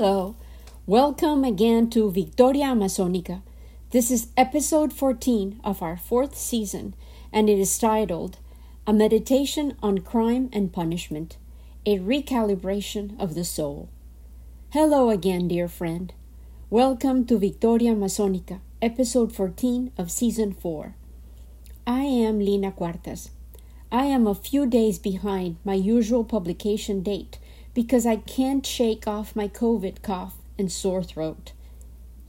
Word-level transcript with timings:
Hello, 0.00 0.36
welcome 0.86 1.42
again 1.42 1.90
to 1.90 2.08
Victoria 2.12 2.66
Amazonica. 2.66 3.42
This 3.90 4.12
is 4.12 4.28
episode 4.36 4.92
14 4.92 5.58
of 5.64 5.82
our 5.82 5.96
fourth 5.96 6.38
season, 6.38 6.94
and 7.32 7.50
it 7.50 7.58
is 7.58 7.76
titled 7.76 8.38
A 8.86 8.92
Meditation 8.92 9.76
on 9.82 9.98
Crime 9.98 10.50
and 10.52 10.72
Punishment, 10.72 11.36
a 11.84 11.98
Recalibration 11.98 13.18
of 13.18 13.34
the 13.34 13.42
Soul. 13.44 13.88
Hello 14.70 15.10
again, 15.10 15.48
dear 15.48 15.66
friend. 15.66 16.14
Welcome 16.70 17.26
to 17.26 17.36
Victoria 17.36 17.92
Amazonica, 17.92 18.60
episode 18.80 19.34
14 19.34 19.90
of 19.98 20.12
season 20.12 20.52
4. 20.52 20.94
I 21.88 22.02
am 22.02 22.38
Lina 22.38 22.70
Cuartas. 22.70 23.30
I 23.90 24.04
am 24.04 24.28
a 24.28 24.34
few 24.36 24.64
days 24.64 25.00
behind 25.00 25.56
my 25.64 25.74
usual 25.74 26.22
publication 26.22 27.02
date 27.02 27.40
because 27.74 28.06
I 28.06 28.16
can't 28.16 28.64
shake 28.64 29.06
off 29.06 29.36
my 29.36 29.48
COVID 29.48 30.02
cough 30.02 30.36
and 30.58 30.70
sore 30.70 31.02
throat. 31.02 31.52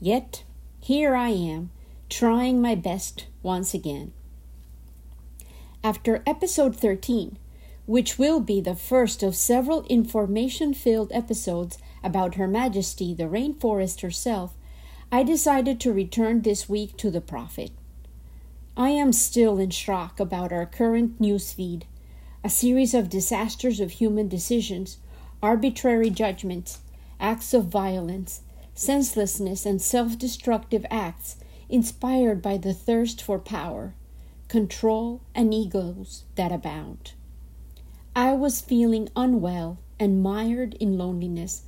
Yet, 0.00 0.44
here 0.80 1.14
I 1.14 1.28
am, 1.28 1.70
trying 2.08 2.60
my 2.60 2.74
best 2.74 3.26
once 3.42 3.74
again. 3.74 4.12
After 5.82 6.22
episode 6.26 6.76
13, 6.76 7.38
which 7.86 8.18
will 8.18 8.40
be 8.40 8.60
the 8.60 8.74
first 8.74 9.22
of 9.22 9.34
several 9.34 9.82
information 9.84 10.74
filled 10.74 11.10
episodes 11.12 11.78
about 12.04 12.36
Her 12.36 12.46
Majesty 12.46 13.14
the 13.14 13.24
Rainforest 13.24 14.02
herself, 14.02 14.54
I 15.10 15.22
decided 15.22 15.80
to 15.80 15.92
return 15.92 16.42
this 16.42 16.68
week 16.68 16.96
to 16.98 17.10
the 17.10 17.20
Prophet. 17.20 17.72
I 18.76 18.90
am 18.90 19.12
still 19.12 19.58
in 19.58 19.70
shock 19.70 20.20
about 20.20 20.52
our 20.52 20.66
current 20.66 21.20
news 21.20 21.52
feed, 21.52 21.86
a 22.44 22.48
series 22.48 22.94
of 22.94 23.10
disasters 23.10 23.80
of 23.80 23.90
human 23.90 24.28
decisions 24.28 24.98
arbitrary 25.42 26.10
judgments, 26.10 26.80
acts 27.18 27.54
of 27.54 27.66
violence, 27.66 28.42
senselessness, 28.74 29.66
and 29.66 29.80
self 29.80 30.18
destructive 30.18 30.84
acts 30.90 31.36
inspired 31.68 32.42
by 32.42 32.56
the 32.56 32.74
thirst 32.74 33.22
for 33.22 33.38
power, 33.38 33.94
control, 34.48 35.20
and 35.34 35.54
egos 35.54 36.24
that 36.34 36.52
abound. 36.52 37.12
I 38.14 38.32
was 38.32 38.60
feeling 38.60 39.08
unwell 39.14 39.78
and 39.98 40.22
mired 40.22 40.74
in 40.74 40.98
loneliness, 40.98 41.62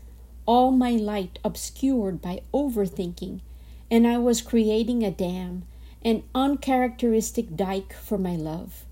all 0.46 0.70
my 0.72 0.92
light 0.92 1.38
obscured 1.44 2.20
by 2.20 2.40
overthinking, 2.52 3.40
and 3.90 4.06
I 4.06 4.18
was 4.18 4.42
creating 4.42 5.04
a 5.04 5.10
dam, 5.10 5.64
an 6.02 6.24
uncharacteristic 6.34 7.54
dike 7.54 7.92
for 7.92 8.18
my 8.18 8.34
love. 8.34 8.84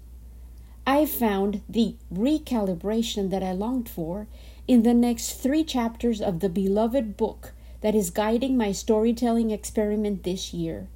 I 0.87 1.07
found 1.07 1.63
the 1.69 1.97
recalibration 2.13 3.31
that 3.31 3.43
I 3.43 3.53
longed 3.53 3.89
for 3.89 4.27
in 4.71 4.85
the 4.85 4.95
next 4.95 5.33
three 5.33 5.65
chapters 5.65 6.21
of 6.21 6.39
the 6.39 6.49
beloved 6.49 7.17
book 7.17 7.53
that 7.81 7.93
is 7.93 8.09
guiding 8.09 8.57
my 8.57 8.71
storytelling 8.71 9.51
experiment 9.51 10.23
this 10.23 10.55
year 10.55 10.87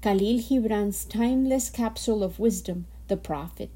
Khalil 0.00 0.38
Gibran's 0.38 1.04
timeless 1.04 1.68
capsule 1.68 2.22
of 2.22 2.38
wisdom, 2.38 2.86
The 3.08 3.16
Prophet. 3.16 3.70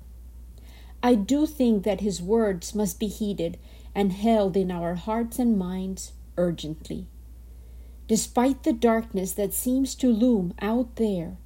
I 1.03 1.17
do 1.17 1.47
think 1.47 1.83
that 1.83 2.01
his 2.01 2.23
words 2.23 2.77
must 2.77 3.01
be 3.01 3.09
heeded 3.09 3.59
and 3.93 4.13
held 4.13 4.57
in 4.57 4.71
our 4.71 4.95
hearts 4.95 5.41
and 5.41 5.59
minds 5.59 6.13
urgently. 6.37 7.09
Despite 8.07 8.63
the 8.63 8.73
darkness 8.73 9.33
that 9.33 9.53
seems 9.53 9.97
to 9.97 10.13
loom 10.13 10.55
out 10.63 10.95
there, 10.95 11.39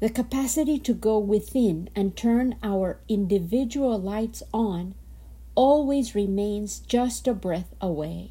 the 0.00 0.10
capacity 0.10 0.78
to 0.80 0.92
go 0.92 1.18
within 1.18 1.88
and 1.96 2.14
turn 2.14 2.56
our 2.62 3.00
individual 3.08 3.98
lights 3.98 4.42
on 4.52 4.94
always 5.56 6.14
remains 6.14 6.78
just 6.78 7.26
a 7.26 7.34
breath 7.34 7.74
away. 7.80 8.30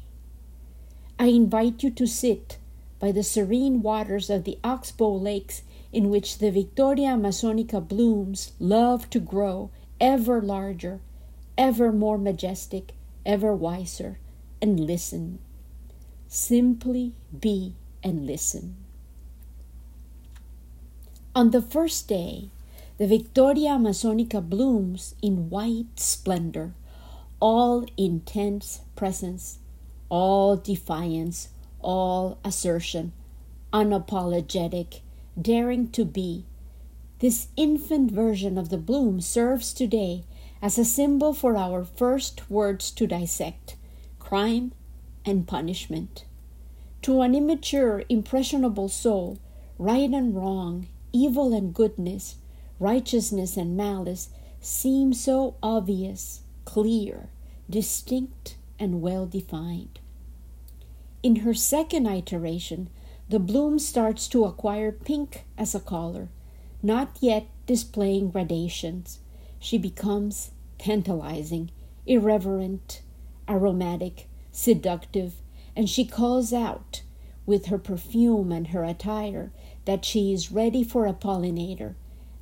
I 1.18 1.26
invite 1.26 1.82
you 1.82 1.90
to 1.90 2.06
sit 2.06 2.56
by 2.98 3.12
the 3.12 3.22
serene 3.22 3.82
waters 3.82 4.30
of 4.30 4.44
the 4.44 4.58
Oxbow 4.64 5.12
Lakes 5.12 5.62
in 5.92 6.08
which 6.08 6.38
the 6.38 6.50
Victoria 6.50 7.08
Amazonica 7.08 7.86
blooms 7.86 8.52
love 8.58 9.10
to 9.10 9.20
grow 9.20 9.70
ever 10.00 10.40
larger, 10.40 11.00
ever 11.58 11.92
more 11.92 12.18
majestic, 12.18 12.92
ever 13.24 13.54
wiser, 13.54 14.18
and 14.62 14.78
listen. 14.78 15.38
Simply 16.28 17.12
be 17.38 17.74
and 18.02 18.26
listen. 18.26 18.76
On 21.34 21.50
the 21.50 21.62
first 21.62 22.08
day, 22.08 22.50
the 22.98 23.06
Victoria 23.06 23.70
Amazonica 23.70 24.40
blooms 24.40 25.14
in 25.20 25.50
white 25.50 26.00
splendor 26.00 26.74
all 27.40 27.84
intense 27.96 28.80
presence, 28.94 29.58
all 30.08 30.56
defiance, 30.56 31.48
all 31.80 32.38
assertion, 32.44 33.12
unapologetic, 33.72 35.00
daring 35.40 35.90
to 35.90 36.04
be. 36.04 36.46
This 37.18 37.48
infant 37.56 38.10
version 38.10 38.56
of 38.58 38.70
the 38.70 38.78
bloom 38.78 39.20
serves 39.20 39.72
today 39.72 40.24
as 40.62 40.78
a 40.78 40.84
symbol 40.84 41.32
for 41.32 41.56
our 41.56 41.84
first 41.84 42.50
words 42.50 42.90
to 42.92 43.06
dissect 43.06 43.76
crime 44.18 44.72
and 45.24 45.46
punishment. 45.46 46.24
To 47.02 47.20
an 47.20 47.34
immature, 47.34 48.02
impressionable 48.08 48.88
soul, 48.88 49.38
right 49.78 50.10
and 50.10 50.34
wrong, 50.34 50.88
evil 51.12 51.54
and 51.54 51.72
goodness, 51.72 52.36
righteousness 52.80 53.56
and 53.56 53.76
malice 53.76 54.30
seem 54.60 55.12
so 55.12 55.54
obvious 55.62 56.40
clear, 56.76 57.30
distinct, 57.70 58.58
and 58.78 59.00
well 59.00 59.24
defined. 59.24 59.98
In 61.22 61.36
her 61.36 61.54
second 61.54 62.06
iteration, 62.06 62.90
the 63.30 63.38
bloom 63.38 63.78
starts 63.78 64.28
to 64.28 64.44
acquire 64.44 64.92
pink 64.92 65.46
as 65.56 65.74
a 65.74 65.80
color, 65.80 66.28
not 66.82 67.16
yet 67.22 67.46
displaying 67.66 68.28
gradations. 68.28 69.20
She 69.58 69.78
becomes 69.78 70.50
tantalizing, 70.78 71.70
irreverent, 72.04 73.00
aromatic, 73.48 74.28
seductive, 74.52 75.32
and 75.74 75.88
she 75.88 76.04
calls 76.04 76.52
out 76.52 77.00
with 77.46 77.68
her 77.68 77.78
perfume 77.78 78.52
and 78.52 78.66
her 78.66 78.84
attire 78.84 79.50
that 79.86 80.04
she 80.04 80.30
is 80.30 80.52
ready 80.52 80.84
for 80.84 81.06
a 81.06 81.14
pollinator. 81.14 81.94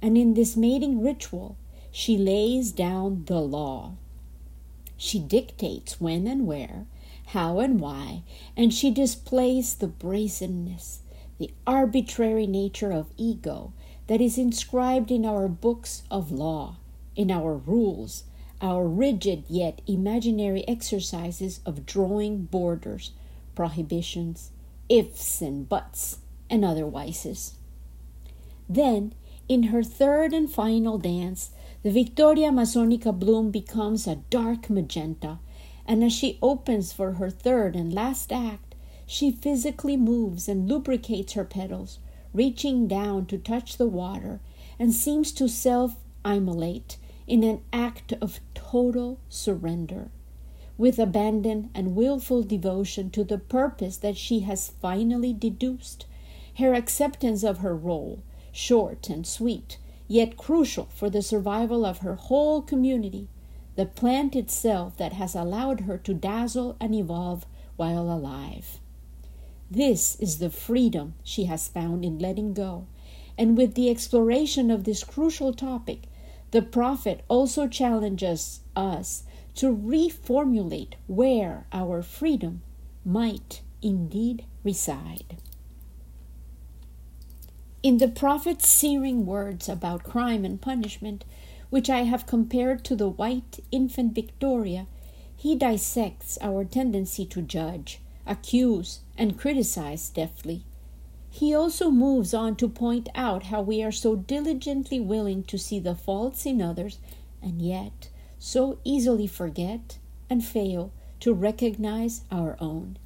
And 0.03 0.19
in 0.19 0.35
this 0.35 0.57
mating 0.57 1.05
ritual, 1.05 1.57
she 1.93 2.19
lays 2.19 2.73
down 2.73 3.27
the 3.27 3.41
law. 3.41 3.95
She 4.97 5.19
dictates 5.19 6.01
when 6.01 6.27
and 6.27 6.47
where, 6.47 6.87
how 7.27 7.59
and 7.59 7.81
why, 7.81 8.23
and 8.57 8.73
she 8.73 8.91
displays 8.91 9.75
the 9.75 9.89
brazenness, 9.89 11.01
the 11.39 11.51
arbitrary 11.67 12.47
nature 12.47 12.93
of 12.93 13.13
ego 13.17 13.73
that 14.07 14.21
is 14.21 14.39
inscribed 14.39 15.11
in 15.11 15.25
our 15.25 15.49
books 15.49 16.03
of 16.11 16.31
law, 16.31 16.77
in 17.17 17.31
our 17.31 17.55
rules, 17.57 18.25
our 18.61 18.87
rigid 18.87 19.45
yet 19.49 19.81
imaginary 19.87 20.67
exercises 20.69 21.61
of 21.67 21.87
drawing 21.87 22.45
borders, 22.45 23.13
prohibitions, 23.55 24.51
ifs 24.89 25.41
and 25.41 25.69
buts, 25.69 26.19
and 26.49 26.65
other 26.65 26.87
vices. 26.87 27.55
Then, 28.69 29.15
in 29.49 29.65
her 29.65 29.83
third 29.83 30.33
and 30.33 30.51
final 30.51 30.99
dance, 30.99 31.51
the 31.83 31.91
Victoria 31.91 32.51
Amazonica 32.51 33.13
bloom 33.13 33.51
becomes 33.51 34.07
a 34.07 34.17
dark 34.31 34.71
magenta, 34.71 35.39
and 35.87 36.03
as 36.03 36.13
she 36.13 36.39
opens 36.41 36.93
for 36.93 37.13
her 37.13 37.29
third 37.29 37.77
and 37.77 37.93
last 37.93 38.33
act, 38.33 38.75
she 39.07 39.31
physically 39.31 39.97
moves 39.97 40.49
and 40.49 40.67
lubricates 40.67 41.35
her 41.35 41.45
petals, 41.45 41.99
reaching 42.33 42.89
down 42.89 43.27
to 43.27 43.37
touch 43.37 43.77
the 43.77 43.87
water, 43.87 44.41
and 44.79 44.95
seems 44.95 45.31
to 45.33 45.49
self 45.49 45.97
immolate 46.25 46.97
in 47.27 47.43
an 47.43 47.61
act 47.73 48.15
of 48.21 48.41
total 48.55 49.19
surrender, 49.29 50.09
with 50.79 50.99
abandon 50.99 51.69
and 51.75 51.95
willful 51.95 52.43
devotion 52.43 53.11
to 53.11 53.23
the 53.25 53.39
purpose 53.39 53.99
that 53.99 54.17
she 54.17 54.41
has 54.41 54.73
finally 54.81 55.33
deduced. 55.33 56.07
Her 56.57 56.73
acceptance 56.73 57.43
of 57.43 57.59
her 57.59 57.77
role, 57.77 58.23
short 58.55 59.11
and 59.11 59.27
sweet, 59.27 59.79
yet 60.07 60.37
crucial 60.37 60.89
for 60.95 61.11
the 61.11 61.23
survival 61.23 61.85
of 61.85 61.99
her 61.99 62.15
whole 62.15 62.63
community, 62.63 63.29
the 63.75 63.85
plant 63.85 64.37
itself 64.37 64.97
that 64.97 65.13
has 65.13 65.35
allowed 65.35 65.81
her 65.81 65.99
to 65.99 66.15
dazzle 66.15 66.77
and 66.81 66.95
evolve 66.95 67.45
while 67.77 68.11
alive. 68.11 68.79
This 69.71 70.15
is 70.21 70.39
the 70.39 70.51
freedom 70.51 71.15
she 71.25 71.45
has 71.45 71.67
found 71.67 72.05
in 72.05 72.19
letting 72.21 72.55
go, 72.55 72.87
and 73.37 73.57
with 73.57 73.75
the 73.75 73.91
exploration 73.91 74.71
of 74.71 74.85
this 74.85 75.03
crucial 75.03 75.53
topic, 75.53 76.03
the 76.53 76.63
prophet 76.63 77.25
also 77.29 77.67
challenges 77.67 78.61
us 78.77 79.25
to 79.57 79.75
reformulate 79.75 80.93
where 81.09 81.67
our 81.73 82.03
freedom 82.03 82.63
might 83.05 83.63
indeed 83.83 84.45
reside. 84.63 85.37
In 87.85 87.99
the 87.99 88.09
prophet's 88.09 88.67
searing 88.67 89.27
words 89.27 89.69
about 89.69 90.05
crime 90.05 90.43
and 90.47 90.59
punishment, 90.59 91.23
which 91.69 91.91
I 91.91 92.05
have 92.05 92.25
compared 92.25 92.83
to 92.85 92.97
the 92.97 93.11
white 93.11 93.61
infant 93.71 94.15
Victoria, 94.15 94.87
he 95.37 95.55
dissects 95.55 96.39
our 96.41 96.65
tendency 96.65 97.27
to 97.27 97.43
judge, 97.43 98.01
accuse, 98.27 99.01
and 99.19 99.39
criticize 99.39 100.09
deftly. 100.09 100.65
He 101.29 101.55
also 101.55 101.91
moves 101.91 102.33
on 102.33 102.57
to 102.57 102.71
point 102.71 103.11
out 103.15 103.43
how 103.53 103.61
we 103.61 103.83
are 103.83 103.93
so 103.93 104.17
diligently 104.17 104.99
willing 104.99 105.43
to 105.43 105.59
see 105.59 105.79
the 105.79 105.95
faults 105.95 106.47
in 106.47 106.63
others 106.63 106.99
and 107.43 107.61
yet 107.61 108.09
so 108.39 108.79
easily 108.85 109.27
forget 109.27 109.99
and 110.31 110.43
fail 110.43 110.91
to 111.21 111.35
recognize 111.35 112.23
our 112.31 112.57
own. 112.61 112.97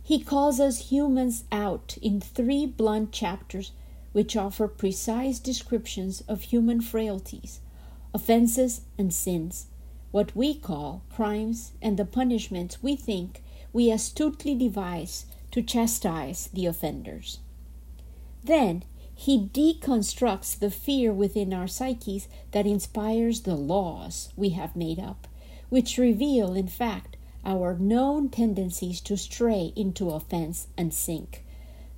He 0.00 0.22
calls 0.22 0.60
us 0.60 0.92
humans 0.92 1.42
out 1.50 1.98
in 2.00 2.20
three 2.20 2.66
blunt 2.66 3.10
chapters 3.10 3.72
which 4.12 4.36
offer 4.36 4.68
precise 4.68 5.38
descriptions 5.38 6.22
of 6.28 6.42
human 6.42 6.80
frailties, 6.80 7.60
offenses, 8.14 8.82
and 8.98 9.12
sins, 9.12 9.66
what 10.10 10.36
we 10.36 10.54
call 10.54 11.02
crimes, 11.10 11.72
and 11.80 11.96
the 11.96 12.04
punishments 12.04 12.82
we 12.82 12.94
think 12.94 13.42
we 13.72 13.90
astutely 13.90 14.54
devise 14.54 15.26
to 15.50 15.62
chastise 15.62 16.48
the 16.52 16.66
offenders. 16.66 17.38
Then 18.44 18.84
he 19.14 19.38
deconstructs 19.38 20.58
the 20.58 20.70
fear 20.70 21.12
within 21.12 21.54
our 21.54 21.68
psyches 21.68 22.28
that 22.50 22.66
inspires 22.66 23.42
the 23.42 23.54
laws 23.54 24.30
we 24.36 24.50
have 24.50 24.74
made 24.74 24.98
up, 24.98 25.28
which 25.68 25.96
reveal, 25.98 26.54
in 26.54 26.68
fact, 26.68 27.16
our 27.44 27.76
known 27.78 28.28
tendencies 28.28 29.00
to 29.00 29.16
stray 29.16 29.72
into 29.74 30.10
offense 30.10 30.68
and 30.76 30.92
sink. 30.92 31.44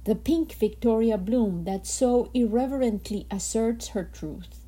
The 0.05 0.15
pink 0.15 0.53
Victoria 0.55 1.17
bloom 1.19 1.65
that 1.65 1.87
so 1.87 2.31
irreverently 2.35 3.27
asserts 3.31 3.89
her 3.89 4.05
truth. 4.05 4.61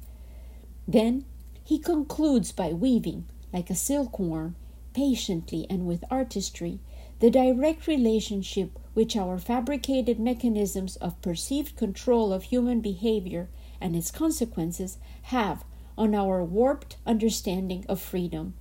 Then 0.89 1.25
he 1.63 1.79
concludes 1.79 2.53
by 2.53 2.73
weaving, 2.73 3.27
like 3.53 3.71
a 3.71 3.75
silkworm, 3.75 4.57
patiently 4.95 5.67
and 5.69 5.87
with 5.87 6.05
artistry, 6.11 6.81
the 7.21 7.31
direct 7.31 7.87
relationship 7.87 8.79
which 8.95 9.17
our 9.17 9.39
fabricated 9.39 10.19
mechanisms 10.19 10.97
of 10.97 11.21
perceived 11.21 11.77
control 11.77 12.33
of 12.33 12.45
human 12.45 12.81
behavior 12.81 13.49
and 13.81 13.95
its 13.95 14.11
consequences 14.11 14.97
have 15.25 15.65
on 15.99 16.15
our 16.15 16.43
warped 16.43 16.97
understanding 17.07 17.85
of 17.89 18.01
freedom 18.01 18.55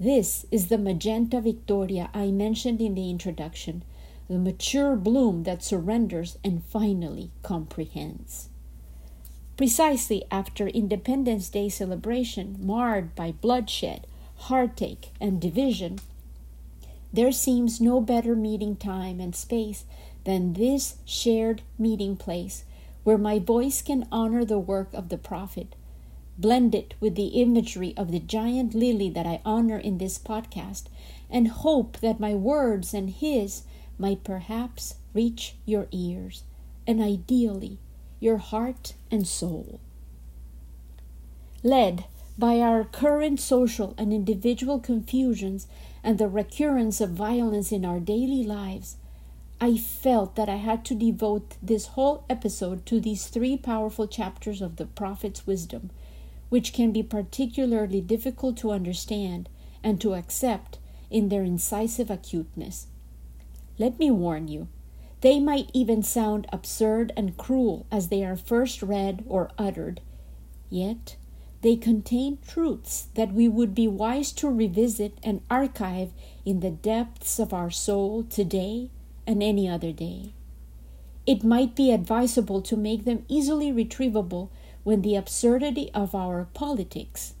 this 0.00 0.46
is 0.50 0.68
the 0.68 0.78
magenta 0.78 1.42
victoria 1.42 2.08
I 2.14 2.30
mentioned 2.30 2.80
in 2.80 2.94
the 2.94 3.10
introduction, 3.10 3.82
the 4.30 4.38
mature 4.38 4.94
bloom 4.94 5.42
that 5.42 5.62
surrenders 5.62 6.38
and 6.44 6.64
finally 6.64 7.32
comprehends. 7.42 8.48
Precisely 9.56 10.24
after 10.30 10.68
Independence 10.68 11.48
Day 11.48 11.68
celebration, 11.68 12.56
marred 12.60 13.14
by 13.16 13.32
bloodshed, 13.32 14.06
heartache, 14.36 15.10
and 15.20 15.40
division, 15.40 15.98
there 17.12 17.32
seems 17.32 17.80
no 17.80 18.00
better 18.00 18.36
meeting 18.36 18.76
time 18.76 19.18
and 19.18 19.34
space 19.34 19.84
than 20.24 20.52
this 20.52 20.98
shared 21.04 21.62
meeting 21.76 22.16
place 22.16 22.62
where 23.02 23.18
my 23.18 23.40
voice 23.40 23.82
can 23.82 24.06
honor 24.12 24.44
the 24.44 24.60
work 24.60 24.94
of 24.94 25.08
the 25.08 25.18
prophet 25.18 25.74
blend 26.40 26.74
it 26.74 26.94
with 27.00 27.16
the 27.16 27.28
imagery 27.42 27.92
of 27.98 28.10
the 28.10 28.18
giant 28.18 28.74
lily 28.74 29.10
that 29.10 29.26
I 29.26 29.42
honor 29.44 29.76
in 29.76 29.98
this 29.98 30.18
podcast, 30.18 30.84
and 31.28 31.48
hope 31.48 31.98
that 31.98 32.18
my 32.18 32.34
words 32.34 32.94
and 32.94 33.10
his 33.10 33.62
might 34.00 34.24
perhaps 34.24 34.96
reach 35.14 35.54
your 35.64 35.86
ears, 35.92 36.42
and 36.86 37.00
ideally 37.00 37.78
your 38.18 38.38
heart 38.38 38.94
and 39.10 39.26
soul. 39.28 39.78
Led 41.62 42.06
by 42.36 42.58
our 42.60 42.84
current 42.84 43.38
social 43.38 43.94
and 43.98 44.12
individual 44.12 44.80
confusions 44.80 45.66
and 46.02 46.18
the 46.18 46.28
recurrence 46.28 47.00
of 47.00 47.10
violence 47.10 47.70
in 47.70 47.84
our 47.84 48.00
daily 48.00 48.42
lives, 48.42 48.96
I 49.60 49.76
felt 49.76 50.36
that 50.36 50.48
I 50.48 50.56
had 50.56 50.84
to 50.86 50.94
devote 50.94 51.56
this 51.62 51.88
whole 51.88 52.24
episode 52.28 52.86
to 52.86 52.98
these 52.98 53.26
three 53.26 53.56
powerful 53.56 54.08
chapters 54.08 54.62
of 54.62 54.76
the 54.76 54.86
prophet's 54.86 55.46
wisdom 55.46 55.90
which 56.50 56.72
can 56.72 56.92
be 56.92 57.02
particularly 57.02 58.02
difficult 58.02 58.58
to 58.58 58.72
understand 58.72 59.48
and 59.82 59.98
to 60.00 60.14
accept 60.14 60.78
in 61.10 61.30
their 61.30 61.42
incisive 61.42 62.10
acuteness. 62.10 62.88
Let 63.80 63.98
me 63.98 64.10
warn 64.10 64.48
you, 64.48 64.68
they 65.22 65.40
might 65.40 65.70
even 65.72 66.02
sound 66.02 66.46
absurd 66.52 67.14
and 67.16 67.38
cruel 67.38 67.86
as 67.90 68.08
they 68.08 68.22
are 68.22 68.36
first 68.36 68.82
read 68.82 69.24
or 69.26 69.50
uttered, 69.56 70.02
yet 70.68 71.16
they 71.62 71.76
contain 71.76 72.36
truths 72.46 73.08
that 73.14 73.32
we 73.32 73.48
would 73.48 73.74
be 73.74 73.88
wise 73.88 74.32
to 74.32 74.50
revisit 74.50 75.16
and 75.22 75.40
archive 75.48 76.12
in 76.44 76.60
the 76.60 76.70
depths 76.70 77.38
of 77.38 77.54
our 77.54 77.70
soul 77.70 78.22
today 78.24 78.90
and 79.26 79.42
any 79.42 79.66
other 79.66 79.92
day. 79.92 80.34
It 81.24 81.42
might 81.42 81.74
be 81.74 81.90
advisable 81.90 82.60
to 82.60 82.76
make 82.76 83.06
them 83.06 83.24
easily 83.28 83.72
retrievable 83.72 84.50
when 84.84 85.00
the 85.00 85.16
absurdity 85.16 85.90
of 85.94 86.14
our 86.14 86.48
politics, 86.52 87.32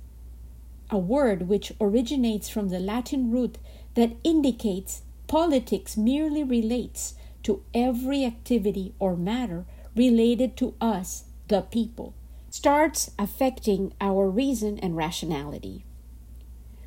a 0.88 0.96
word 0.96 1.50
which 1.50 1.74
originates 1.78 2.48
from 2.48 2.70
the 2.70 2.80
Latin 2.80 3.30
root 3.30 3.58
that 3.92 4.16
indicates 4.24 5.02
politics 5.30 5.96
merely 5.96 6.42
relates 6.42 7.14
to 7.44 7.62
every 7.72 8.24
activity 8.24 8.92
or 8.98 9.14
matter 9.14 9.64
related 9.94 10.56
to 10.56 10.74
us, 10.80 11.22
the 11.46 11.60
people, 11.60 12.12
starts 12.50 13.12
affecting 13.16 13.92
our 14.00 14.28
reason 14.28 14.76
and 14.80 14.96
rationality. 14.96 15.84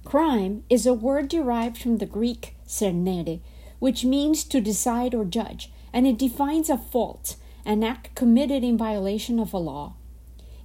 Crime 0.04 0.66
is 0.69 0.86
a 0.86 0.94
word 0.94 1.30
derived 1.30 1.78
from 1.78 2.00
the 2.00 2.06
Greek 2.06 2.57
cernere, 2.68 3.40
which 3.80 4.04
means 4.04 4.44
to 4.44 4.60
decide 4.60 5.16
or 5.16 5.24
judge, 5.24 5.72
and 5.94 6.06
it 6.06 6.18
defines 6.18 6.69
a 6.69 6.78
fault, 6.78 7.38
an 7.66 7.81
act 7.81 8.13
committed 8.13 8.62
in 8.62 8.78
violation 8.78 9.40
of 9.40 9.54
a 9.54 9.57
law. 9.57 9.94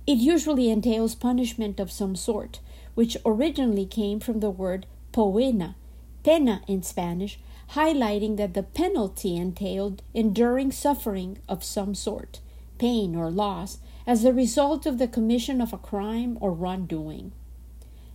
It 0.04 0.18
usually 0.18 0.68
entails 0.68 1.14
punishment 1.14 1.78
of 1.78 1.92
some 1.92 2.16
sort, 2.16 2.58
which 2.96 3.16
originally 3.24 3.86
came 3.86 4.18
from 4.18 4.40
the 4.40 4.50
word 4.50 4.84
poena, 5.12 5.76
pena 6.24 6.62
in 6.66 6.82
Spanish, 6.82 7.38
highlighting 7.72 8.36
that 8.36 8.54
the 8.54 8.62
penalty 8.62 9.36
entailed 9.36 10.02
enduring 10.14 10.72
suffering 10.72 11.38
of 11.48 11.62
some 11.62 11.94
sort, 11.94 12.40
pain 12.78 13.14
or 13.14 13.30
loss, 13.30 13.78
as 14.06 14.24
a 14.24 14.32
result 14.32 14.86
of 14.86 14.98
the 14.98 15.08
commission 15.08 15.60
of 15.60 15.72
a 15.72 15.78
crime 15.78 16.38
or 16.40 16.50
wrongdoing. 16.52 17.32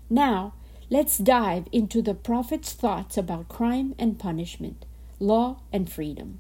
Now, 0.10 0.54
let's 0.90 1.18
dive 1.18 1.68
into 1.72 2.02
the 2.02 2.16
Prophet's 2.16 2.74
thoughts 2.74 3.16
about 3.18 3.48
crime 3.48 3.94
and 4.00 4.18
punishment, 4.18 4.86
law 5.20 5.58
and 5.72 5.92
freedom. 5.92 6.40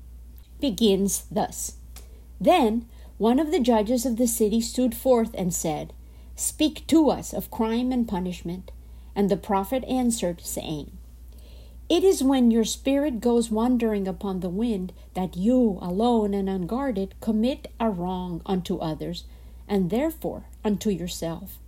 Begins 0.59 1.25
thus 1.29 1.77
Then 2.41 2.87
one 3.17 3.39
of 3.39 3.51
the 3.51 3.59
judges 3.59 4.05
of 4.05 4.17
the 4.17 4.27
city 4.27 4.59
stood 4.59 4.95
forth 4.95 5.31
and 5.37 5.53
said, 5.53 5.93
Speak 6.35 6.87
to 6.87 7.09
us 7.09 7.31
of 7.31 7.51
crime 7.51 7.91
and 7.91 8.07
punishment. 8.07 8.71
And 9.15 9.29
the 9.29 9.37
prophet 9.37 9.83
answered, 9.83 10.41
saying, 10.41 10.97
It 11.93 12.03
is 12.03 12.23
when 12.23 12.49
your 12.49 12.63
spirit 12.63 13.21
goes 13.21 13.51
wandering 13.51 14.07
upon 14.07 14.39
the 14.39 14.49
wind 14.49 14.93
that 15.13 15.37
you, 15.37 15.77
alone 15.79 16.33
and 16.33 16.49
unguarded, 16.49 17.13
commit 17.21 17.67
a 17.79 17.91
wrong 17.91 18.41
unto 18.47 18.77
others, 18.77 19.25
and 19.67 19.91
therefore 19.91 20.45
unto 20.65 20.89
yourself. 20.89 21.59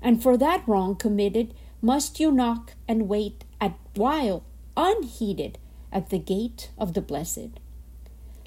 And 0.00 0.22
for 0.22 0.36
that 0.36 0.62
wrong 0.68 0.94
committed 0.94 1.54
must 1.82 2.20
you 2.20 2.30
knock 2.30 2.74
and 2.86 3.08
wait 3.08 3.42
at 3.60 3.76
while, 3.96 4.44
unheeded, 4.76 5.58
at 5.90 6.10
the 6.10 6.20
gate 6.20 6.70
of 6.78 6.94
the 6.94 7.02
blessed. 7.02 7.58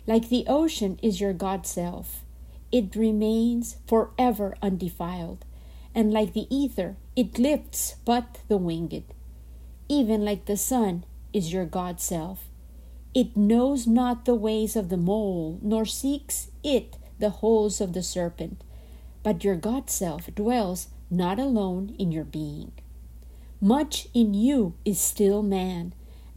Like 0.05 0.29
the 0.29 0.45
ocean 0.47 0.97
is 1.03 1.19
your 1.19 1.33
God 1.33 1.67
self 1.67 2.23
it 2.71 2.95
remains 2.95 3.75
forever 3.85 4.55
undefiled, 4.61 5.43
and 5.93 6.13
like 6.13 6.31
the 6.31 6.47
ether, 6.49 6.95
it 7.17 7.37
lifts 7.37 7.95
but 8.05 8.39
the 8.47 8.55
winged. 8.55 9.03
Even 9.89 10.23
like 10.23 10.45
the 10.45 10.55
sun 10.55 11.03
is 11.33 11.53
your 11.53 11.65
God 11.65 11.99
self. 11.99 12.45
It 13.13 13.35
knows 13.35 13.87
not 13.87 14.25
the 14.25 14.35
ways 14.35 14.75
of 14.75 14.89
the 14.89 14.97
mole, 14.97 15.59
nor 15.61 15.85
seeks 15.85 16.49
it 16.63 16.97
the 17.19 17.29
holes 17.29 17.81
of 17.81 17.93
the 17.93 18.03
serpent, 18.03 18.63
but 19.23 19.43
your 19.43 19.55
God 19.55 19.89
self 19.89 20.33
dwells 20.35 20.89
not 21.09 21.39
alone 21.39 21.95
in 21.97 22.11
your 22.11 22.25
being. 22.25 22.71
Much 23.59 24.07
in 24.13 24.33
you 24.33 24.75
is 24.85 24.99
still 24.99 25.41
man, 25.41 25.93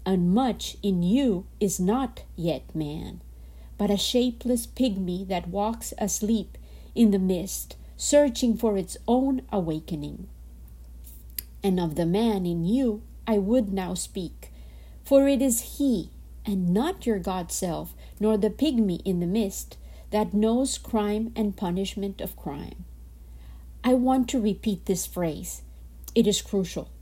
and 0.06 0.32
much 0.32 0.76
in 0.82 1.02
you 1.02 1.46
is 1.60 1.78
not 1.78 2.22
yet 2.36 2.74
man 2.74 3.20
but 3.80 3.90
a 3.90 3.96
shapeless 3.96 4.66
pygmy 4.66 5.26
that 5.26 5.48
walks 5.48 5.94
asleep 5.96 6.58
in 6.94 7.12
the 7.12 7.18
mist, 7.18 7.76
searching 7.96 8.54
for 8.54 8.76
its 8.76 8.98
own 9.08 9.40
awakening. 9.50 10.28
And 11.64 11.80
of 11.80 11.94
the 11.94 12.04
man 12.04 12.44
in 12.44 12.66
you 12.66 13.00
I 13.26 13.38
would 13.38 13.72
now 13.72 13.94
speak, 13.94 14.49
for 15.10 15.26
it 15.26 15.42
is 15.42 15.78
he, 15.78 16.08
and 16.46 16.68
not 16.72 17.04
your 17.04 17.18
God 17.18 17.50
self, 17.50 17.96
nor 18.20 18.36
the 18.36 18.48
pygmy 18.48 19.02
in 19.04 19.18
the 19.18 19.26
mist, 19.26 19.76
that 20.12 20.32
knows 20.32 20.78
crime 20.78 21.32
and 21.34 21.56
punishment 21.56 22.20
of 22.20 22.36
crime. 22.36 22.84
I 23.82 23.94
want 23.94 24.28
to 24.28 24.40
repeat 24.40 24.86
this 24.86 25.06
phrase. 25.06 25.62
It 26.14 26.28
is 26.28 26.40
crucial. 26.40 26.92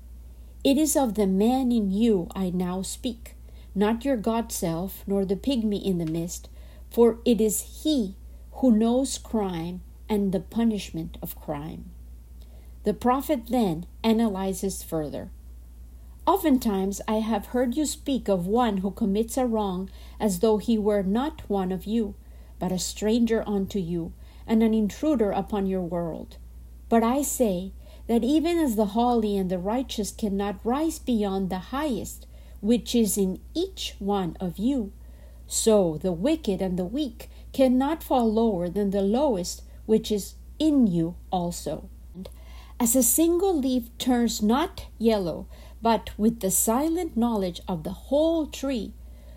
It 0.65 0.79
is 0.79 0.97
of 0.97 1.17
the 1.17 1.27
man 1.27 1.71
in 1.71 1.91
you 1.91 2.29
I 2.35 2.49
now 2.49 2.81
speak, 2.81 3.35
not 3.75 4.07
your 4.07 4.17
God 4.17 4.53
self, 4.53 5.05
nor 5.07 5.27
the 5.27 5.37
pygmy 5.37 5.85
in 5.85 5.99
the 5.99 6.11
mist, 6.11 6.49
for 6.91 7.19
it 7.27 7.43
is 7.43 7.83
he 7.85 8.15
who 8.53 8.73
knows 8.73 9.19
crime 9.19 9.83
and 10.09 10.33
the 10.33 10.41
punishment 10.41 11.19
of 11.21 11.39
crime. 11.39 11.91
The 12.85 12.95
prophet 12.95 13.49
then 13.51 13.85
analyzes 14.03 14.83
further. 14.83 15.29
Oftentimes 16.29 17.01
I 17.09 17.21
have 17.21 17.47
heard 17.57 17.75
you 17.75 17.87
speak 17.87 18.29
of 18.29 18.47
one 18.47 18.79
who 18.79 18.91
commits 18.91 19.39
a 19.39 19.47
wrong 19.47 19.89
as 20.21 20.41
though 20.41 20.59
he 20.59 20.77
were 20.77 21.03
not 21.03 21.41
one 21.49 21.73
of 21.73 21.87
you, 21.87 22.17
but 22.59 22.71
a 22.71 22.79
stranger 22.79 23.43
unto 23.47 23.79
you, 23.79 24.13
and 24.47 24.63
an 24.63 24.75
intruder 24.75 25.31
upon 25.31 25.65
your 25.65 25.81
world. 25.81 26.37
But 26.91 27.03
I 27.03 27.23
say 27.23 27.73
that 28.09 28.25
even 28.25 28.59
as 28.59 28.77
the 28.77 28.93
holy 28.93 29.39
and 29.39 29.51
the 29.51 29.59
righteous 29.59 30.13
cannot 30.13 30.61
rise 30.65 30.99
beyond 30.99 31.49
the 31.49 31.73
highest, 31.73 32.27
which 32.61 32.95
is 32.95 33.17
in 33.17 33.41
each 33.55 33.95
one 33.99 34.37
of 34.39 34.59
you, 34.59 34.93
so 35.47 35.97
the 35.97 36.13
wicked 36.13 36.61
and 36.61 36.79
the 36.79 36.85
weak 36.85 37.31
cannot 37.55 38.03
fall 38.03 38.31
lower 38.31 38.69
than 38.69 38.91
the 38.91 39.01
lowest, 39.01 39.63
which 39.87 40.13
is 40.13 40.35
in 40.59 40.87
you 40.87 41.15
also. 41.33 41.89
As 42.81 42.95
a 42.95 43.03
single 43.03 43.59
leaf 43.59 43.89
turns 43.99 44.41
not 44.41 44.87
yellow, 44.99 45.47
but 45.81 46.11
with 46.19 46.41
the 46.41 46.51
silent 46.51 47.17
knowledge 47.17 47.61
of 47.69 47.85
the 47.85 47.93
whole 47.93 48.47
tree, 48.47 48.93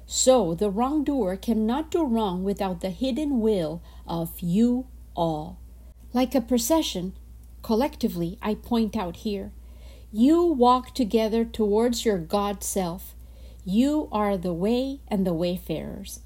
so 0.05 0.53
the 0.53 0.69
wrongdoer 0.69 1.38
cannot 1.38 1.91
do 1.91 2.03
wrong 2.03 2.43
without 2.43 2.81
the 2.81 2.89
hidden 2.89 3.39
will 3.39 3.81
of 4.07 4.39
you 4.39 4.88
all. 5.15 5.60
Like 6.13 6.36
a 6.36 6.41
procession, 6.41 7.13
collectively, 7.62 8.38
I 8.41 8.55
point 8.55 8.98
out 8.98 9.17
here, 9.17 9.51
you 10.12 10.43
walk 10.43 10.93
together 10.93 11.45
towards 11.45 12.03
your 12.03 12.17
God 12.17 12.63
self. 12.63 13.15
You 13.63 14.10
are 14.12 14.36
the 14.36 14.53
way 14.53 15.00
and 15.07 15.25
the 15.25 15.33
wayfarers. 15.33 16.19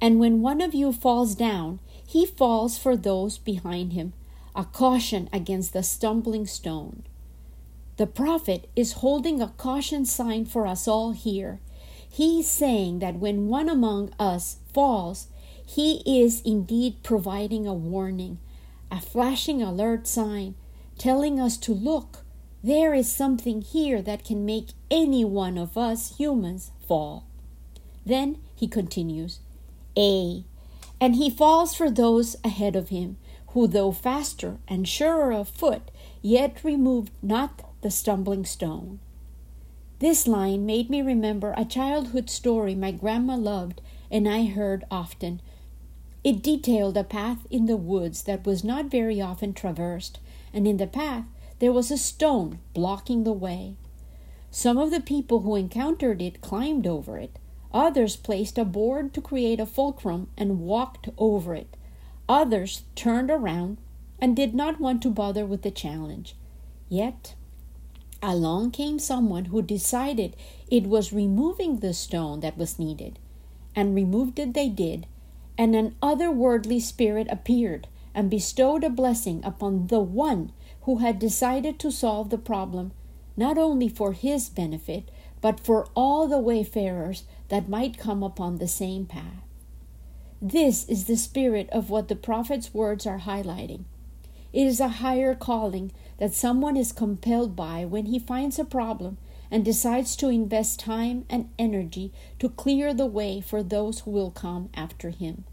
And 0.00 0.18
when 0.18 0.40
one 0.40 0.62
of 0.62 0.74
you 0.74 0.92
falls 0.92 1.34
down, 1.34 1.80
he 2.06 2.24
falls 2.24 2.78
for 2.78 2.96
those 2.96 3.36
behind 3.36 3.92
him, 3.92 4.14
a 4.54 4.64
caution 4.64 5.28
against 5.30 5.74
the 5.74 5.82
stumbling 5.82 6.46
stone. 6.46 7.02
The 7.98 8.06
prophet 8.06 8.70
is 8.76 9.02
holding 9.02 9.42
a 9.42 9.48
caution 9.48 10.04
sign 10.04 10.44
for 10.44 10.68
us 10.68 10.86
all 10.86 11.10
here. 11.10 11.58
He's 12.08 12.48
saying 12.48 13.00
that 13.00 13.16
when 13.16 13.48
one 13.48 13.68
among 13.68 14.12
us 14.20 14.58
falls, 14.72 15.26
he 15.66 16.02
is 16.06 16.40
indeed 16.42 17.02
providing 17.02 17.66
a 17.66 17.74
warning, 17.74 18.38
a 18.88 19.00
flashing 19.00 19.60
alert 19.60 20.06
sign, 20.06 20.54
telling 20.96 21.40
us 21.40 21.56
to 21.58 21.74
look. 21.74 22.24
There 22.62 22.94
is 22.94 23.10
something 23.10 23.62
here 23.62 24.00
that 24.02 24.24
can 24.24 24.46
make 24.46 24.68
any 24.92 25.24
one 25.24 25.58
of 25.58 25.76
us 25.76 26.16
humans 26.18 26.70
fall. 26.86 27.26
Then 28.06 28.38
he 28.54 28.68
continues, 28.68 29.40
A. 29.96 30.44
And 31.00 31.16
he 31.16 31.30
falls 31.30 31.74
for 31.74 31.90
those 31.90 32.36
ahead 32.44 32.76
of 32.76 32.90
him, 32.90 33.16
who, 33.48 33.66
though 33.66 33.90
faster 33.90 34.58
and 34.68 34.88
surer 34.88 35.32
of 35.32 35.48
foot, 35.48 35.90
yet 36.22 36.62
removed 36.62 37.10
not 37.22 37.67
the 37.82 37.90
stumbling 37.90 38.44
stone. 38.44 38.98
This 39.98 40.26
line 40.26 40.64
made 40.66 40.90
me 40.90 41.02
remember 41.02 41.54
a 41.56 41.64
childhood 41.64 42.30
story 42.30 42.74
my 42.74 42.92
grandma 42.92 43.36
loved 43.36 43.80
and 44.10 44.28
I 44.28 44.46
heard 44.46 44.84
often 44.90 45.40
it 46.24 46.42
detailed 46.42 46.96
a 46.96 47.04
path 47.04 47.46
in 47.48 47.66
the 47.66 47.76
woods 47.76 48.24
that 48.24 48.44
was 48.44 48.64
not 48.64 48.90
very 48.90 49.20
often 49.20 49.54
traversed, 49.54 50.18
and 50.52 50.66
in 50.66 50.76
the 50.76 50.86
path 50.86 51.24
there 51.58 51.72
was 51.72 51.90
a 51.90 51.96
stone 51.96 52.58
blocking 52.74 53.24
the 53.24 53.32
way. 53.32 53.76
Some 54.50 54.78
of 54.78 54.90
the 54.90 55.00
people 55.00 55.40
who 55.40 55.54
encountered 55.54 56.20
it 56.20 56.40
climbed 56.40 56.86
over 56.86 57.18
it. 57.18 57.38
Others 57.72 58.16
placed 58.16 58.58
a 58.58 58.64
board 58.64 59.14
to 59.14 59.20
create 59.20 59.60
a 59.60 59.66
fulcrum 59.66 60.28
and 60.36 60.60
walked 60.60 61.08
over 61.18 61.54
it. 61.54 61.76
Others 62.28 62.82
turned 62.94 63.30
around 63.30 63.78
and 64.18 64.34
did 64.34 64.54
not 64.54 64.80
want 64.80 65.02
to 65.02 65.10
bother 65.10 65.46
with 65.46 65.62
the 65.62 65.70
challenge. 65.70 66.34
Yet, 66.88 67.34
along 68.22 68.70
came 68.70 68.98
someone 68.98 69.46
who 69.46 69.62
decided 69.62 70.36
it 70.70 70.86
was 70.86 71.12
removing 71.12 71.78
the 71.78 71.94
stone 71.94 72.40
that 72.40 72.58
was 72.58 72.78
needed, 72.78 73.18
and 73.74 73.94
removed 73.94 74.38
it 74.38 74.54
they 74.54 74.68
did 74.68 75.06
and 75.58 75.74
an 75.74 75.96
otherworldly 76.00 76.80
spirit 76.80 77.26
appeared 77.28 77.88
and 78.14 78.30
bestowed 78.30 78.84
a 78.84 78.88
blessing 78.88 79.44
upon 79.44 79.88
the 79.88 80.00
one 80.00 80.52
who 80.82 80.98
had 80.98 81.18
decided 81.18 81.78
to 81.80 81.90
solve 81.90 82.30
the 82.30 82.38
problem 82.38 82.92
not 83.36 83.58
only 83.58 83.88
for 83.88 84.12
his 84.12 84.48
benefit, 84.48 85.10
but 85.40 85.60
for 85.60 85.86
all 85.94 86.26
the 86.26 86.38
wayfarers 86.38 87.24
that 87.48 87.68
might 87.68 87.98
come 87.98 88.22
upon 88.22 88.56
the 88.56 88.66
same 88.66 89.04
path. 89.06 89.44
This 90.40 90.88
is 90.88 91.04
the 91.04 91.16
spirit 91.16 91.68
of 91.70 91.90
what 91.90 92.08
the 92.08 92.16
prophet's 92.16 92.72
words 92.74 93.06
are 93.06 93.20
highlighting. 93.20 93.84
It 94.52 94.66
is 94.66 94.80
a 94.80 94.88
higher 94.88 95.34
calling 95.34 95.92
that 96.18 96.34
someone 96.34 96.76
is 96.76 96.92
compelled 96.92 97.54
by 97.54 97.84
when 97.84 98.06
he 98.06 98.18
finds 98.18 98.58
a 98.58 98.64
problem 98.64 99.18
and 99.50 99.64
decides 99.64 100.16
to 100.16 100.28
invest 100.28 100.80
time 100.80 101.24
and 101.28 101.50
energy 101.58 102.12
to 102.38 102.48
clear 102.48 102.92
the 102.92 103.06
way 103.06 103.40
for 103.40 103.62
those 103.62 104.00
who 104.00 104.10
will 104.10 104.30
come 104.30 104.70
after 104.74 105.10
him. 105.10 105.44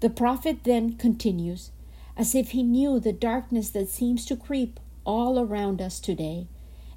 The 0.00 0.10
prophet 0.10 0.64
then 0.64 0.96
continues, 0.96 1.70
as 2.16 2.34
if 2.34 2.50
he 2.50 2.62
knew 2.62 3.00
the 3.00 3.12
darkness 3.12 3.70
that 3.70 3.88
seems 3.88 4.24
to 4.26 4.36
creep 4.36 4.78
all 5.04 5.38
around 5.38 5.80
us 5.80 5.98
today, 6.00 6.46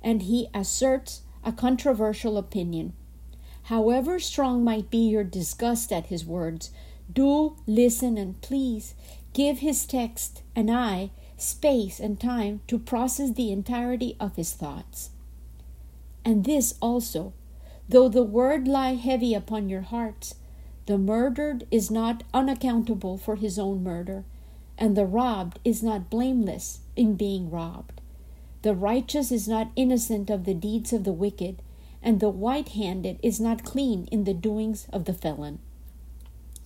and 0.03 0.23
he 0.23 0.47
asserts 0.53 1.21
a 1.43 1.51
controversial 1.51 2.38
opinion. 2.38 2.93
However 3.63 4.19
strong 4.19 4.63
might 4.63 4.89
be 4.89 5.09
your 5.09 5.23
disgust 5.23 5.91
at 5.91 6.07
his 6.07 6.25
words, 6.25 6.71
do 7.11 7.55
listen 7.65 8.17
and 8.17 8.39
please 8.41 8.95
give 9.33 9.59
his 9.59 9.85
text 9.85 10.43
and 10.55 10.69
I 10.69 11.11
space 11.41 12.00
and 12.00 12.19
time 12.19 12.62
to 12.67 12.77
process 12.77 13.31
the 13.31 13.51
entirety 13.51 14.15
of 14.19 14.36
his 14.36 14.53
thoughts. 14.53 15.10
And 16.24 16.45
this 16.45 16.75
also, 16.81 17.33
though 17.89 18.10
the 18.10 18.24
word 18.24 18.67
lie 18.67 18.93
heavy 18.93 19.33
upon 19.33 19.69
your 19.69 19.81
hearts, 19.81 20.36
the 20.86 20.98
murdered 20.98 21.65
is 21.71 21.89
not 21.89 22.24
unaccountable 22.33 23.17
for 23.17 23.36
his 23.36 23.57
own 23.57 23.83
murder, 23.83 24.24
and 24.77 24.95
the 24.95 25.05
robbed 25.05 25.60
is 25.63 25.83
not 25.83 26.10
blameless 26.10 26.79
in 26.95 27.15
being 27.15 27.50
robbed. 27.50 28.01
The 28.62 28.75
righteous 28.75 29.31
is 29.31 29.48
not 29.48 29.71
innocent 29.75 30.29
of 30.29 30.45
the 30.45 30.53
deeds 30.53 30.93
of 30.93 31.03
the 31.03 31.13
wicked, 31.13 31.62
and 32.03 32.19
the 32.19 32.29
white 32.29 32.69
handed 32.69 33.19
is 33.21 33.39
not 33.39 33.63
clean 33.63 34.07
in 34.12 34.24
the 34.24 34.33
doings 34.33 34.88
of 34.91 35.05
the 35.05 35.13
felon. 35.13 35.60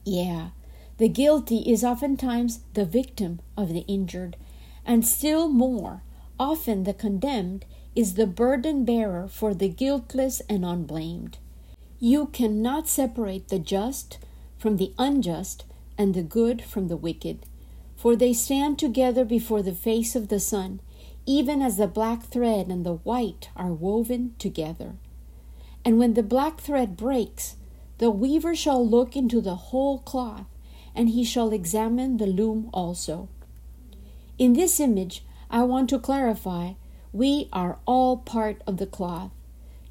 Yeah, 0.03 0.49
the 0.97 1.09
guilty 1.09 1.59
is 1.59 1.83
oftentimes 1.83 2.59
the 2.73 2.85
victim 2.85 3.39
of 3.57 3.69
the 3.69 3.85
injured, 3.87 4.37
and 4.85 5.05
still 5.05 5.47
more, 5.49 6.03
often 6.39 6.83
the 6.83 6.93
condemned 6.93 7.65
is 7.95 8.13
the 8.13 8.27
burden 8.27 8.85
bearer 8.85 9.27
for 9.27 9.53
the 9.53 9.69
guiltless 9.69 10.41
and 10.49 10.65
unblamed. 10.65 11.37
You 11.99 12.27
cannot 12.27 12.87
separate 12.87 13.47
the 13.47 13.59
just 13.59 14.19
from 14.57 14.77
the 14.77 14.93
unjust 14.97 15.65
and 15.97 16.13
the 16.13 16.23
good 16.23 16.61
from 16.61 16.87
the 16.87 16.97
wicked, 16.97 17.45
for 17.95 18.15
they 18.15 18.33
stand 18.33 18.77
together 18.77 19.23
before 19.23 19.61
the 19.61 19.73
face 19.73 20.15
of 20.15 20.27
the 20.27 20.39
sun, 20.39 20.81
even 21.25 21.61
as 21.61 21.77
the 21.77 21.87
black 21.87 22.23
thread 22.23 22.67
and 22.67 22.85
the 22.85 22.95
white 22.95 23.49
are 23.55 23.73
woven 23.73 24.35
together. 24.37 24.95
And 25.83 25.97
when 25.97 26.13
the 26.13 26.23
black 26.23 26.59
thread 26.59 26.97
breaks, 26.97 27.55
the 27.97 28.11
weaver 28.11 28.55
shall 28.55 28.85
look 28.85 29.15
into 29.15 29.39
the 29.39 29.55
whole 29.55 29.99
cloth, 29.99 30.47
and 30.93 31.09
he 31.09 31.23
shall 31.23 31.53
examine 31.53 32.17
the 32.17 32.27
loom 32.27 32.69
also. 32.73 33.29
In 34.37 34.51
this 34.51 34.81
image, 34.81 35.23
I 35.49 35.63
want 35.63 35.89
to 35.91 35.99
clarify 35.99 36.73
we 37.13 37.47
are 37.53 37.77
all 37.85 38.17
part 38.17 38.61
of 38.67 38.75
the 38.75 38.85
cloth, 38.85 39.31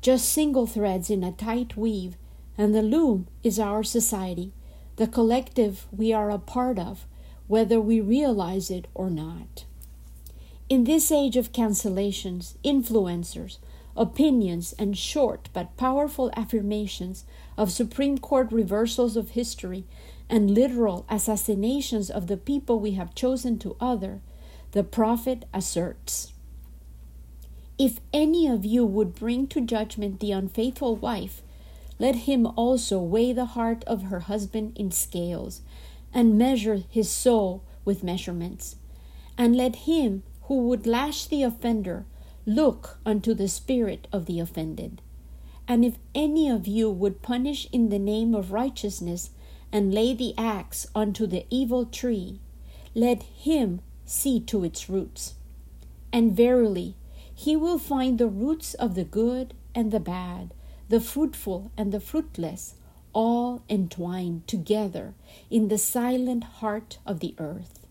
just 0.03 0.29
single 0.29 0.67
threads 0.67 1.09
in 1.09 1.25
a 1.25 1.33
tight 1.33 1.79
weave, 1.79 2.19
and 2.59 2.75
the 2.75 2.83
loom 2.83 3.27
is 3.43 3.59
our 3.59 3.83
society, 3.83 4.53
the 4.97 5.07
collective 5.07 5.87
we 5.91 6.13
are 6.13 6.31
a 6.31 6.39
part 6.39 6.79
of, 6.79 7.07
whether 7.47 7.81
we 7.81 8.03
realize 8.03 8.71
it 8.71 8.87
or 8.93 9.09
not. 9.09 9.65
In 10.69 10.85
this 10.85 11.11
age 11.11 11.39
of 11.39 11.53
cancellations, 11.53 12.57
influencers, 12.63 13.57
opinions, 13.97 14.75
and 14.79 14.99
short 14.99 15.49
but 15.55 15.75
powerful 15.79 16.31
affirmations 16.37 17.25
of 17.57 17.73
Supreme 17.73 18.19
Court 18.19 18.53
reversals 18.53 19.17
of 19.17 19.31
history 19.31 19.85
and 20.29 20.51
literal 20.51 21.07
assassinations 21.09 22.11
of 22.11 22.27
the 22.27 22.37
people 22.37 22.79
we 22.79 22.93
have 22.93 23.15
chosen 23.15 23.59
to 23.61 23.77
other, 23.81 24.21
the 24.75 24.85
prophet 24.85 25.45
asserts 25.53 26.35
if 27.79 27.99
any 28.13 28.47
of 28.47 28.65
you 28.65 28.87
would 28.87 29.15
bring 29.15 29.49
to 29.49 29.61
judgment 29.61 30.21
the 30.21 30.31
unfaithful 30.31 30.95
wife, 30.95 31.43
let 31.99 32.15
him 32.15 32.47
also 32.57 33.01
weigh 33.01 33.33
the 33.33 33.47
heart 33.47 33.83
of 33.85 34.05
her 34.05 34.21
husband 34.21 34.73
in 34.77 34.93
scales, 34.93 35.61
and 36.13 36.39
measure 36.39 36.83
his 36.89 37.11
soul 37.11 37.65
with 37.85 38.05
measurements. 38.05 38.77
And 39.37 39.57
let 39.57 39.77
him 39.77 40.23
who 40.43 40.69
would 40.69 40.87
lash 40.87 41.27
the 41.27 41.43
offender 41.43 42.07
look 42.47 42.99
unto 43.05 43.35
the 43.35 43.49
spirit 43.49 44.07
of 44.13 44.27
the 44.27 44.39
offended. 44.39 45.01
And 45.67 45.85
if 45.85 45.97
any 46.15 46.49
of 46.49 46.69
you 46.69 46.91
would 46.91 47.23
punish 47.23 47.67
in 47.73 47.89
the 47.89 47.99
name 47.99 48.35
of 48.35 48.53
righteousness 48.53 49.31
and 49.73 49.93
lay 49.93 50.15
the 50.15 50.35
axe 50.39 50.87
unto 50.95 51.27
the 51.27 51.47
evil 51.51 51.87
tree, 51.87 52.39
let 52.95 53.23
him 53.25 53.81
see 54.05 54.41
to 54.41 54.65
its 54.65 54.89
roots. 54.89 55.35
And 56.13 56.37
verily, 56.37 56.97
he 57.35 57.57
will 57.57 57.79
find 57.79 58.19
the 58.19 58.29
roots 58.29 58.75
of 58.75 58.95
the 58.95 59.05
good 59.05 59.55
and 59.75 59.91
the 59.91 60.01
bad, 60.01 60.55
the 60.89 61.01
fruitful 61.01 61.73
and 61.77 61.93
the 61.93 62.01
fruitless, 62.01 62.75
all 63.13 63.63
entwined 63.69 64.47
together 64.47 65.15
in 65.51 65.69
the 65.69 65.79
silent 65.79 66.45
heart 66.45 66.99
of 67.07 67.21
the 67.21 67.35
earth. 67.39 67.87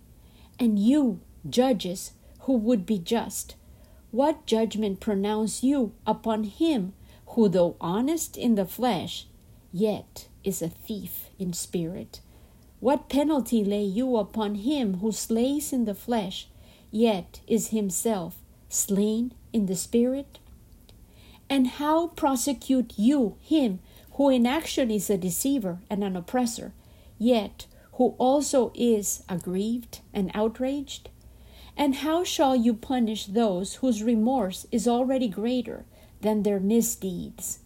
And 0.59 0.79
you, 0.79 1.21
judges, 1.49 2.11
who 2.41 2.57
would 2.57 2.85
be 2.85 2.99
just, 2.99 3.55
what 4.11 4.45
judgment 4.45 4.99
pronounce 4.99 5.63
you 5.63 5.93
upon 6.05 6.43
him 6.43 6.93
who, 7.27 7.49
though 7.49 7.75
honest 7.81 8.37
in 8.37 8.55
the 8.55 8.65
flesh, 8.65 9.25
yet 9.71 10.27
is 10.43 10.61
a 10.61 10.69
thief 10.69 11.29
in 11.39 11.51
spirit? 11.53 12.21
What 12.83 13.07
penalty 13.07 13.63
lay 13.63 13.85
you 13.85 14.17
upon 14.17 14.55
him 14.55 14.95
who 14.95 15.13
slays 15.13 15.71
in 15.71 15.85
the 15.85 15.95
flesh, 15.95 16.49
yet 16.91 17.39
is 17.47 17.69
himself 17.69 18.41
slain 18.67 19.31
in 19.53 19.67
the 19.67 19.75
spirit? 19.77 20.39
And 21.49 21.65
how 21.79 22.07
prosecute 22.07 22.91
you 22.97 23.37
him 23.39 23.79
who 24.15 24.27
in 24.27 24.45
action 24.45 24.91
is 24.91 25.09
a 25.09 25.17
deceiver 25.17 25.79
and 25.89 26.03
an 26.03 26.17
oppressor, 26.17 26.73
yet 27.17 27.67
who 27.93 28.15
also 28.17 28.73
is 28.75 29.23
aggrieved 29.29 30.01
and 30.13 30.29
outraged? 30.33 31.07
And 31.77 31.95
how 31.95 32.25
shall 32.25 32.53
you 32.53 32.73
punish 32.73 33.27
those 33.27 33.75
whose 33.75 34.03
remorse 34.03 34.67
is 34.73 34.89
already 34.89 35.29
greater 35.29 35.85
than 36.19 36.43
their 36.43 36.59
misdeeds? 36.59 37.59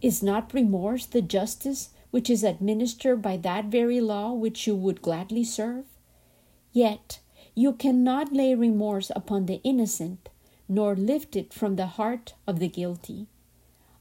Is 0.00 0.22
not 0.22 0.54
remorse 0.54 1.06
the 1.06 1.22
justice 1.22 1.88
which 2.14 2.30
is 2.30 2.44
administered 2.44 3.20
by 3.20 3.36
that 3.36 3.64
very 3.64 4.00
law 4.00 4.32
which 4.32 4.68
you 4.68 4.76
would 4.76 5.02
gladly 5.02 5.42
serve? 5.42 5.84
Yet 6.70 7.18
you 7.56 7.72
cannot 7.72 8.32
lay 8.32 8.54
remorse 8.54 9.10
upon 9.16 9.46
the 9.46 9.60
innocent, 9.64 10.28
nor 10.68 10.94
lift 10.94 11.34
it 11.34 11.52
from 11.52 11.74
the 11.74 11.98
heart 11.98 12.34
of 12.46 12.60
the 12.60 12.68
guilty. 12.68 13.26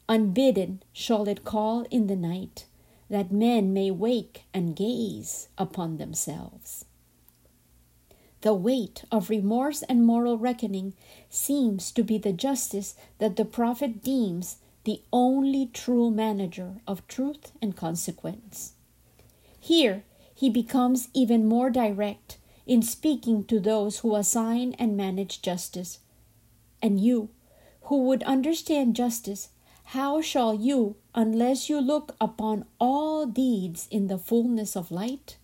Unbidden 0.07 0.83
shall 0.93 1.27
it 1.27 1.43
call 1.43 1.87
in 1.89 2.05
the 2.05 2.15
night, 2.15 2.67
that 3.09 3.31
men 3.31 3.73
may 3.73 3.89
wake 3.89 4.43
and 4.53 4.75
gaze 4.75 5.47
upon 5.57 5.97
themselves. 5.97 6.85
The 8.41 8.53
weight 8.53 9.05
of 9.11 9.31
remorse 9.31 9.81
and 9.89 10.05
moral 10.05 10.37
reckoning 10.37 10.93
seems 11.31 11.91
to 11.93 12.03
be 12.03 12.19
the 12.19 12.31
justice 12.31 12.93
that 13.17 13.37
the 13.37 13.45
prophet 13.45 14.03
deems 14.03 14.57
the 14.83 15.01
only 15.11 15.65
true 15.67 16.11
manager 16.11 16.75
of 16.87 17.07
truth 17.07 17.51
and 17.61 17.75
consequence. 17.75 18.73
Here 19.59 20.03
he 20.35 20.49
becomes 20.49 21.07
even 21.13 21.45
more 21.47 21.69
direct 21.69 22.37
in 22.65 22.81
speaking 22.81 23.43
to 23.45 23.59
those 23.59 23.99
who 23.99 24.15
assign 24.15 24.73
and 24.73 24.97
manage 24.97 25.41
justice. 25.41 25.99
And 26.81 26.99
you, 26.99 27.29
who 27.83 28.03
would 28.03 28.23
understand 28.23 28.95
justice, 28.95 29.49
how 29.87 30.21
shall 30.21 30.53
you, 30.53 30.95
unless 31.13 31.69
you 31.69 31.79
look 31.79 32.15
upon 32.19 32.65
all 32.79 33.25
deeds 33.25 33.87
in 33.91 34.07
the 34.07 34.17
fullness 34.17 34.75
of 34.75 34.91
light? 34.91 35.37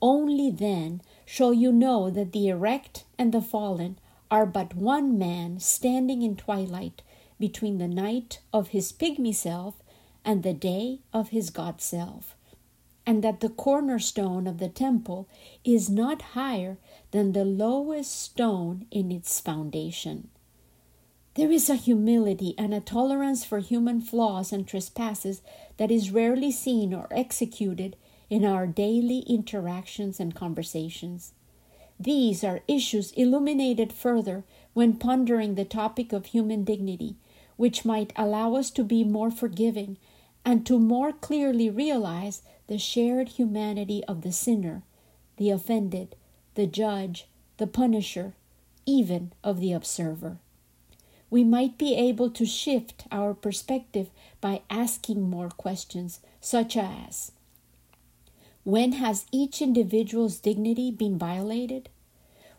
Only 0.00 0.50
then 0.50 1.00
shall 1.24 1.54
you 1.54 1.72
know 1.72 2.10
that 2.10 2.32
the 2.32 2.48
erect 2.48 3.04
and 3.18 3.32
the 3.32 3.40
fallen 3.40 3.98
are 4.30 4.46
but 4.46 4.74
one 4.74 5.18
man 5.18 5.60
standing 5.60 6.22
in 6.22 6.36
twilight 6.36 7.02
between 7.38 7.78
the 7.78 7.88
night 7.88 8.40
of 8.52 8.68
his 8.68 8.92
pygmy 8.92 9.34
self 9.34 9.74
and 10.24 10.42
the 10.42 10.54
day 10.54 11.00
of 11.12 11.28
his 11.28 11.50
God 11.50 11.80
self, 11.80 12.34
and 13.06 13.22
that 13.22 13.40
the 13.40 13.48
cornerstone 13.48 14.46
of 14.46 14.58
the 14.58 14.68
temple 14.68 15.28
is 15.64 15.90
not 15.90 16.22
higher 16.32 16.78
than 17.10 17.32
the 17.32 17.44
lowest 17.44 18.18
stone 18.18 18.86
in 18.90 19.12
its 19.12 19.40
foundation. 19.40 20.28
There 21.34 21.50
is 21.50 21.68
a 21.68 21.74
humility 21.74 22.54
and 22.56 22.72
a 22.72 22.80
tolerance 22.80 23.44
for 23.44 23.58
human 23.58 24.00
flaws 24.00 24.52
and 24.52 24.66
trespasses 24.66 25.42
that 25.76 25.90
is 25.90 26.12
rarely 26.12 26.52
seen 26.52 26.94
or 26.94 27.08
executed 27.10 27.96
in 28.30 28.44
our 28.44 28.66
daily 28.66 29.18
interactions 29.20 30.20
and 30.20 30.34
conversations. 30.34 31.32
These 31.98 32.42
are 32.44 32.62
issues 32.66 33.12
illuminated 33.12 33.92
further 33.92 34.44
when 34.72 34.96
pondering 34.96 35.54
the 35.54 35.64
topic 35.64 36.12
of 36.12 36.26
human 36.26 36.64
dignity 36.64 37.16
which 37.56 37.84
might 37.84 38.12
allow 38.16 38.54
us 38.54 38.70
to 38.70 38.84
be 38.84 39.04
more 39.04 39.30
forgiving 39.30 39.96
and 40.44 40.66
to 40.66 40.78
more 40.78 41.12
clearly 41.12 41.70
realize 41.70 42.42
the 42.66 42.78
shared 42.78 43.30
humanity 43.30 44.02
of 44.04 44.22
the 44.22 44.32
sinner, 44.32 44.82
the 45.36 45.50
offended, 45.50 46.16
the 46.54 46.66
judge, 46.66 47.26
the 47.56 47.66
punisher, 47.66 48.34
even 48.86 49.32
of 49.42 49.60
the 49.60 49.72
observer. 49.72 50.38
We 51.30 51.44
might 51.44 51.78
be 51.78 51.96
able 51.96 52.30
to 52.30 52.46
shift 52.46 53.06
our 53.10 53.34
perspective 53.34 54.10
by 54.40 54.62
asking 54.70 55.28
more 55.28 55.48
questions, 55.48 56.20
such 56.40 56.76
as 56.76 57.32
When 58.62 58.92
has 58.92 59.26
each 59.32 59.60
individual's 59.60 60.38
dignity 60.38 60.90
been 60.90 61.18
violated? 61.18 61.88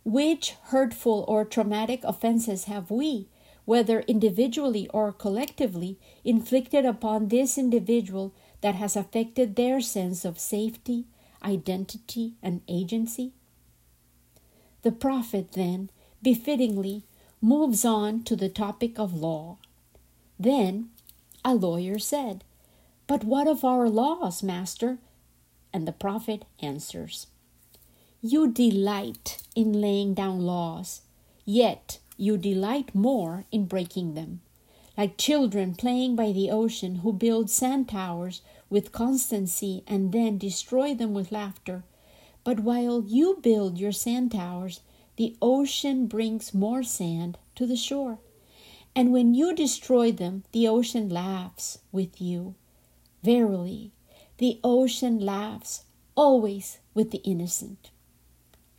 Which 0.03 0.51
hurtful 0.65 1.25
or 1.27 1.45
traumatic 1.45 2.03
offenses 2.03 2.65
have 2.65 2.91
we, 2.91 3.27
whether 3.65 4.01
individually 4.01 4.87
or 4.93 5.11
collectively, 5.11 5.99
inflicted 6.23 6.85
upon 6.85 7.27
this 7.27 7.57
individual 7.57 8.33
that 8.61 8.75
has 8.75 8.95
affected 8.95 9.55
their 9.55 9.81
sense 9.81 10.23
of 10.23 10.39
safety, 10.39 11.05
identity, 11.43 12.33
and 12.41 12.61
agency? 12.67 13.33
The 14.83 14.91
prophet 14.91 15.53
then, 15.53 15.89
befittingly, 16.21 17.03
moves 17.41 17.83
on 17.83 18.23
to 18.23 18.35
the 18.35 18.49
topic 18.49 18.99
of 18.99 19.13
law. 19.13 19.57
Then 20.39 20.89
a 21.43 21.53
lawyer 21.53 21.99
said, 21.99 22.43
But 23.07 23.23
what 23.23 23.47
of 23.47 23.63
our 23.63 23.89
laws, 23.89 24.41
master? 24.43 24.99
And 25.73 25.87
the 25.87 25.91
prophet 25.91 26.45
answers, 26.59 27.27
You 28.21 28.51
delight 28.51 29.43
in 29.55 29.79
laying 29.81 30.13
down 30.13 30.41
laws, 30.41 31.01
yet 31.45 31.99
you 32.17 32.37
delight 32.37 32.95
more 32.95 33.45
in 33.51 33.65
breaking 33.65 34.13
them. 34.13 34.41
Like 34.97 35.17
children 35.17 35.75
playing 35.75 36.15
by 36.15 36.31
the 36.31 36.49
ocean 36.49 36.97
who 36.97 37.11
build 37.11 37.49
sand 37.49 37.89
towers 37.89 38.41
with 38.69 38.91
constancy 38.91 39.83
and 39.87 40.11
then 40.11 40.37
destroy 40.37 40.93
them 40.93 41.13
with 41.13 41.31
laughter. 41.31 41.83
But 42.43 42.61
while 42.61 43.03
you 43.05 43.39
build 43.41 43.77
your 43.77 43.91
sand 43.91 44.31
towers, 44.31 44.81
the 45.17 45.35
ocean 45.41 46.07
brings 46.07 46.53
more 46.53 46.83
sand 46.83 47.37
to 47.55 47.65
the 47.65 47.75
shore. 47.75 48.19
And 48.95 49.11
when 49.11 49.33
you 49.33 49.53
destroy 49.53 50.11
them, 50.11 50.43
the 50.53 50.67
ocean 50.67 51.09
laughs 51.09 51.79
with 51.91 52.21
you. 52.21 52.55
Verily, 53.23 53.91
the 54.37 54.59
ocean 54.63 55.19
laughs 55.19 55.83
always 56.15 56.79
with 56.93 57.11
the 57.11 57.21
innocent. 57.23 57.89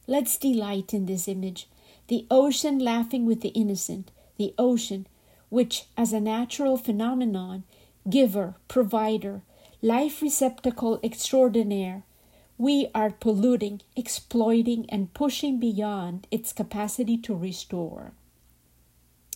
Let's 0.06 0.38
delight 0.38 0.94
in 0.94 1.06
this 1.06 1.28
image 1.28 1.68
the 2.08 2.26
ocean 2.30 2.78
laughing 2.78 3.26
with 3.26 3.40
the 3.40 3.48
innocent, 3.48 4.10
the 4.36 4.54
ocean, 4.58 5.06
which, 5.48 5.84
as 5.96 6.12
a 6.12 6.20
natural 6.20 6.76
phenomenon, 6.76 7.64
giver, 8.08 8.54
provider, 8.68 9.42
life 9.82 10.22
receptacle 10.22 11.00
extraordinaire, 11.02 12.02
we 12.58 12.88
are 12.94 13.10
polluting, 13.10 13.82
exploiting, 13.96 14.88
and 14.88 15.12
pushing 15.12 15.58
beyond 15.58 16.26
its 16.30 16.52
capacity 16.52 17.18
to 17.18 17.34
restore. 17.34 18.12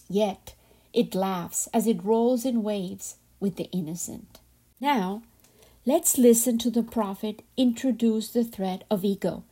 Yet 0.08 0.54
it 0.92 1.14
laughs 1.14 1.68
as 1.72 1.86
it 1.86 2.04
rolls 2.04 2.44
in 2.44 2.62
waves 2.62 3.16
with 3.38 3.56
the 3.56 3.70
innocent. 3.72 4.40
Now, 4.80 5.22
let's 5.86 6.18
listen 6.18 6.58
to 6.58 6.70
the 6.70 6.82
prophet 6.82 7.42
introduce 7.56 8.28
the 8.28 8.44
threat 8.44 8.84
of 8.90 9.04
ego 9.04 9.44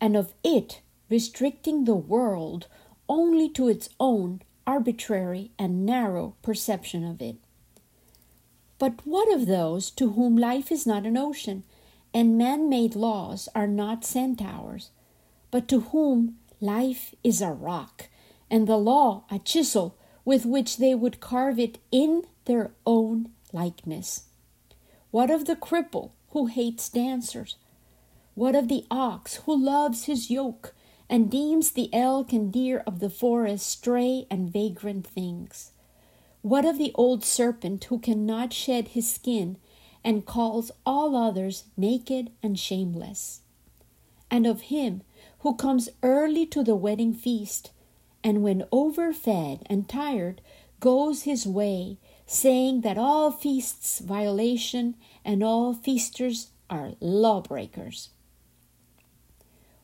and 0.00 0.16
of 0.16 0.34
it 0.42 0.80
restricting 1.14 1.84
the 1.84 1.94
world 1.94 2.66
only 3.08 3.48
to 3.48 3.68
its 3.68 3.88
own 4.00 4.42
arbitrary 4.66 5.52
and 5.56 5.86
narrow 5.86 6.34
perception 6.42 7.04
of 7.04 7.22
it. 7.22 7.36
But 8.80 8.94
what 9.06 9.32
of 9.32 9.46
those 9.46 9.92
to 9.92 10.14
whom 10.14 10.36
life 10.36 10.72
is 10.72 10.88
not 10.88 11.06
an 11.06 11.16
ocean, 11.16 11.62
and 12.12 12.36
man 12.36 12.68
made 12.68 12.96
laws 12.96 13.48
are 13.54 13.68
not 13.68 14.02
towers, 14.02 14.90
but 15.52 15.68
to 15.68 15.82
whom 15.92 16.36
life 16.60 17.14
is 17.22 17.40
a 17.40 17.52
rock, 17.52 18.08
and 18.50 18.66
the 18.66 18.76
law 18.76 19.22
a 19.30 19.38
chisel 19.38 19.96
with 20.24 20.44
which 20.44 20.78
they 20.78 20.96
would 20.96 21.20
carve 21.20 21.60
it 21.60 21.78
in 21.92 22.24
their 22.46 22.72
own 22.84 23.28
likeness? 23.52 24.24
What 25.12 25.30
of 25.30 25.44
the 25.44 25.54
cripple 25.54 26.10
who 26.30 26.46
hates 26.46 26.88
dancers? 26.88 27.54
What 28.34 28.56
of 28.56 28.66
the 28.66 28.84
ox 28.90 29.36
who 29.46 29.54
loves 29.56 30.06
his 30.06 30.28
yoke 30.28 30.73
and 31.08 31.30
deems 31.30 31.72
the 31.72 31.92
elk 31.92 32.32
and 32.32 32.52
deer 32.52 32.82
of 32.86 33.00
the 33.00 33.10
forest 33.10 33.66
stray 33.66 34.26
and 34.30 34.52
vagrant 34.52 35.06
things. 35.06 35.72
What 36.42 36.64
of 36.64 36.78
the 36.78 36.92
old 36.94 37.24
serpent 37.24 37.84
who 37.84 37.98
cannot 37.98 38.52
shed 38.52 38.88
his 38.88 39.10
skin 39.10 39.56
and 40.02 40.26
calls 40.26 40.70
all 40.84 41.16
others 41.16 41.64
naked 41.76 42.30
and 42.42 42.58
shameless? 42.58 43.40
And 44.30 44.46
of 44.46 44.62
him 44.62 45.02
who 45.40 45.54
comes 45.54 45.88
early 46.02 46.46
to 46.46 46.62
the 46.62 46.76
wedding 46.76 47.14
feast, 47.14 47.70
and 48.22 48.42
when 48.42 48.64
overfed 48.72 49.62
and 49.66 49.88
tired, 49.88 50.40
goes 50.80 51.22
his 51.22 51.46
way, 51.46 51.98
saying 52.26 52.80
that 52.80 52.98
all 52.98 53.30
feasts 53.30 54.00
violation 54.00 54.96
and 55.24 55.42
all 55.42 55.74
feasters 55.74 56.50
are 56.68 56.92
lawbreakers. 57.00 58.10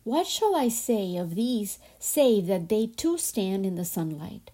What 0.05 0.27
shall 0.27 0.57
I 0.57 0.69
say 0.69 1.17
of 1.17 1.35
these 1.35 1.79
save 1.99 2.47
that 2.47 2.69
they 2.69 2.87
too 2.87 3.19
stand 3.19 3.67
in 3.67 3.75
the 3.75 3.85
sunlight, 3.85 4.51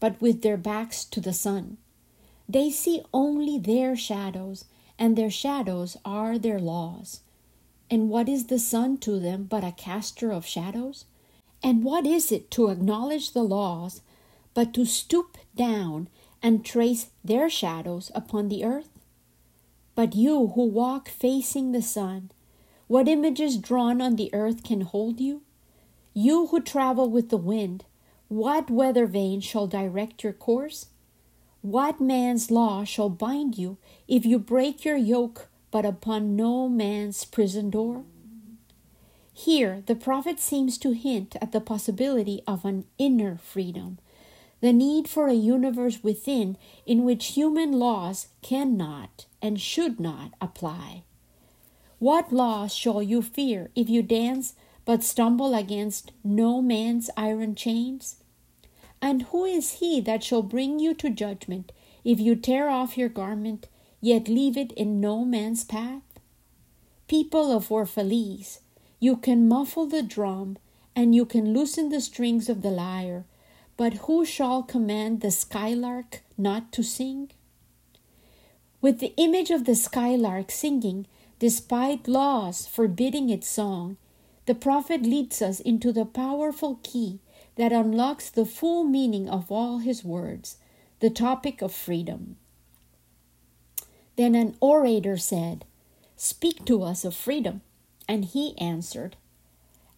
but 0.00 0.20
with 0.20 0.42
their 0.42 0.56
backs 0.56 1.04
to 1.06 1.20
the 1.20 1.32
sun? 1.32 1.78
They 2.48 2.70
see 2.70 3.02
only 3.14 3.58
their 3.58 3.94
shadows, 3.94 4.64
and 4.98 5.16
their 5.16 5.30
shadows 5.30 5.96
are 6.04 6.38
their 6.38 6.58
laws. 6.58 7.20
And 7.90 8.10
what 8.10 8.28
is 8.28 8.46
the 8.46 8.58
sun 8.58 8.98
to 8.98 9.20
them 9.20 9.44
but 9.44 9.64
a 9.64 9.72
caster 9.72 10.32
of 10.32 10.44
shadows? 10.44 11.04
And 11.62 11.84
what 11.84 12.06
is 12.06 12.32
it 12.32 12.50
to 12.52 12.68
acknowledge 12.68 13.32
the 13.32 13.44
laws 13.44 14.02
but 14.54 14.74
to 14.74 14.84
stoop 14.84 15.38
down 15.54 16.08
and 16.42 16.64
trace 16.64 17.08
their 17.22 17.48
shadows 17.48 18.10
upon 18.14 18.48
the 18.48 18.64
earth? 18.64 18.90
But 19.94 20.14
you 20.14 20.48
who 20.48 20.64
walk 20.64 21.08
facing 21.08 21.72
the 21.72 21.82
sun, 21.82 22.30
what 22.88 23.06
images 23.06 23.58
drawn 23.58 24.00
on 24.00 24.16
the 24.16 24.30
earth 24.32 24.62
can 24.64 24.80
hold 24.80 25.20
you? 25.20 25.42
You 26.14 26.48
who 26.48 26.60
travel 26.60 27.10
with 27.10 27.28
the 27.28 27.36
wind, 27.36 27.84
what 28.28 28.70
weather 28.70 29.06
vane 29.06 29.40
shall 29.40 29.66
direct 29.66 30.24
your 30.24 30.32
course? 30.32 30.86
What 31.60 32.00
man's 32.00 32.50
law 32.50 32.84
shall 32.84 33.10
bind 33.10 33.58
you 33.58 33.76
if 34.06 34.24
you 34.24 34.38
break 34.38 34.84
your 34.84 34.96
yoke 34.96 35.48
but 35.70 35.84
upon 35.84 36.34
no 36.34 36.66
man's 36.68 37.26
prison 37.26 37.68
door? 37.68 38.04
Here, 39.34 39.82
the 39.86 39.94
prophet 39.94 40.40
seems 40.40 40.78
to 40.78 40.92
hint 40.92 41.36
at 41.42 41.52
the 41.52 41.60
possibility 41.60 42.42
of 42.46 42.64
an 42.64 42.86
inner 42.96 43.36
freedom, 43.36 43.98
the 44.60 44.72
need 44.72 45.08
for 45.08 45.28
a 45.28 45.34
universe 45.34 46.02
within 46.02 46.56
in 46.86 47.04
which 47.04 47.34
human 47.34 47.72
laws 47.72 48.28
cannot 48.40 49.26
and 49.42 49.60
should 49.60 50.00
not 50.00 50.32
apply. 50.40 51.04
What 51.98 52.32
laws 52.32 52.74
shall 52.74 53.02
you 53.02 53.22
fear 53.22 53.70
if 53.74 53.88
you 53.88 54.02
dance 54.02 54.54
but 54.84 55.02
stumble 55.02 55.54
against 55.54 56.12
no 56.22 56.62
man's 56.62 57.10
iron 57.16 57.54
chains? 57.54 58.16
And 59.02 59.22
who 59.22 59.44
is 59.44 59.74
he 59.74 60.00
that 60.02 60.22
shall 60.22 60.42
bring 60.42 60.78
you 60.78 60.94
to 60.94 61.10
judgment 61.10 61.72
if 62.04 62.20
you 62.20 62.36
tear 62.36 62.68
off 62.68 62.96
your 62.96 63.08
garment, 63.08 63.66
yet 64.00 64.28
leave 64.28 64.56
it 64.56 64.72
in 64.72 65.00
no 65.00 65.24
man's 65.24 65.64
path? 65.64 66.02
People 67.06 67.50
of 67.50 67.68
Orphalese, 67.68 68.60
you 69.00 69.16
can 69.16 69.48
muffle 69.48 69.86
the 69.86 70.02
drum 70.02 70.56
and 70.94 71.14
you 71.14 71.24
can 71.24 71.52
loosen 71.52 71.88
the 71.88 72.00
strings 72.00 72.48
of 72.48 72.62
the 72.62 72.70
lyre 72.70 73.24
but 73.78 73.94
who 74.08 74.24
shall 74.24 74.64
command 74.64 75.20
the 75.20 75.30
skylark 75.30 76.22
not 76.36 76.72
to 76.72 76.82
sing? 76.82 77.30
With 78.80 78.98
the 78.98 79.14
image 79.16 79.50
of 79.50 79.66
the 79.66 79.76
skylark 79.76 80.50
singing, 80.50 81.06
despite 81.38 82.08
laws 82.08 82.66
forbidding 82.66 83.30
its 83.30 83.48
song, 83.48 83.96
the 84.46 84.54
prophet 84.54 85.02
leads 85.02 85.42
us 85.42 85.60
into 85.60 85.92
the 85.92 86.06
powerful 86.06 86.80
key 86.82 87.20
that 87.56 87.72
unlocks 87.72 88.30
the 88.30 88.46
full 88.46 88.84
meaning 88.84 89.28
of 89.28 89.50
all 89.50 89.78
his 89.78 90.04
words, 90.04 90.56
the 91.00 91.10
topic 91.10 91.60
of 91.60 91.74
freedom. 91.74 92.36
Then 94.16 94.34
an 94.34 94.56
orator 94.60 95.16
said, 95.16 95.64
Speak 96.16 96.64
to 96.64 96.82
us 96.82 97.04
of 97.04 97.14
freedom. 97.14 97.60
And 98.08 98.24
he 98.24 98.58
answered, 98.58 99.16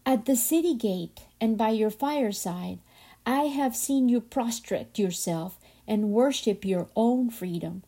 At 0.05 0.27
the 0.27 0.37
city 0.37 0.75
gate 0.75 1.23
and 1.41 1.57
by 1.57 1.71
your 1.71 1.91
fireside, 1.91 2.81
I 3.25 3.45
have 3.45 3.77
seen 3.77 4.09
you 4.09 4.21
prostrate 4.21 4.99
yourself 4.99 5.59
and 5.87 6.11
worship 6.11 6.65
your 6.65 6.89
own 6.97 7.31
freedom. 7.31 7.83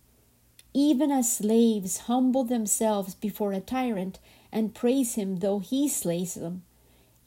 Even 0.74 1.10
as 1.10 1.30
slaves 1.30 1.98
humble 2.08 2.44
themselves 2.44 3.14
before 3.14 3.52
a 3.52 3.60
tyrant 3.60 4.18
and 4.50 4.74
praise 4.74 5.14
him 5.14 5.36
though 5.36 5.58
he 5.58 5.88
slays 5.88 6.34
them. 6.34 6.62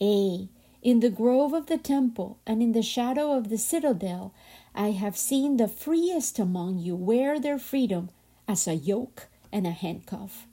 Ay, 0.01 0.49
in 0.81 0.99
the 0.99 1.09
grove 1.09 1.53
of 1.53 1.65
the 1.67 1.77
temple 1.77 2.37
and 2.45 2.61
in 2.61 2.71
the 2.73 2.81
shadow 2.81 3.31
of 3.31 3.49
the 3.49 3.57
citadel, 3.57 4.33
I 4.73 4.91
have 4.91 5.17
seen 5.17 5.57
the 5.57 5.67
freest 5.67 6.37
among 6.37 6.79
you 6.79 6.95
wear 6.95 7.39
their 7.39 7.57
freedom 7.57 8.09
as 8.47 8.67
a 8.67 8.75
yoke 8.75 9.27
and 9.51 9.65
a 9.65 9.71
handcuff. 9.71 10.47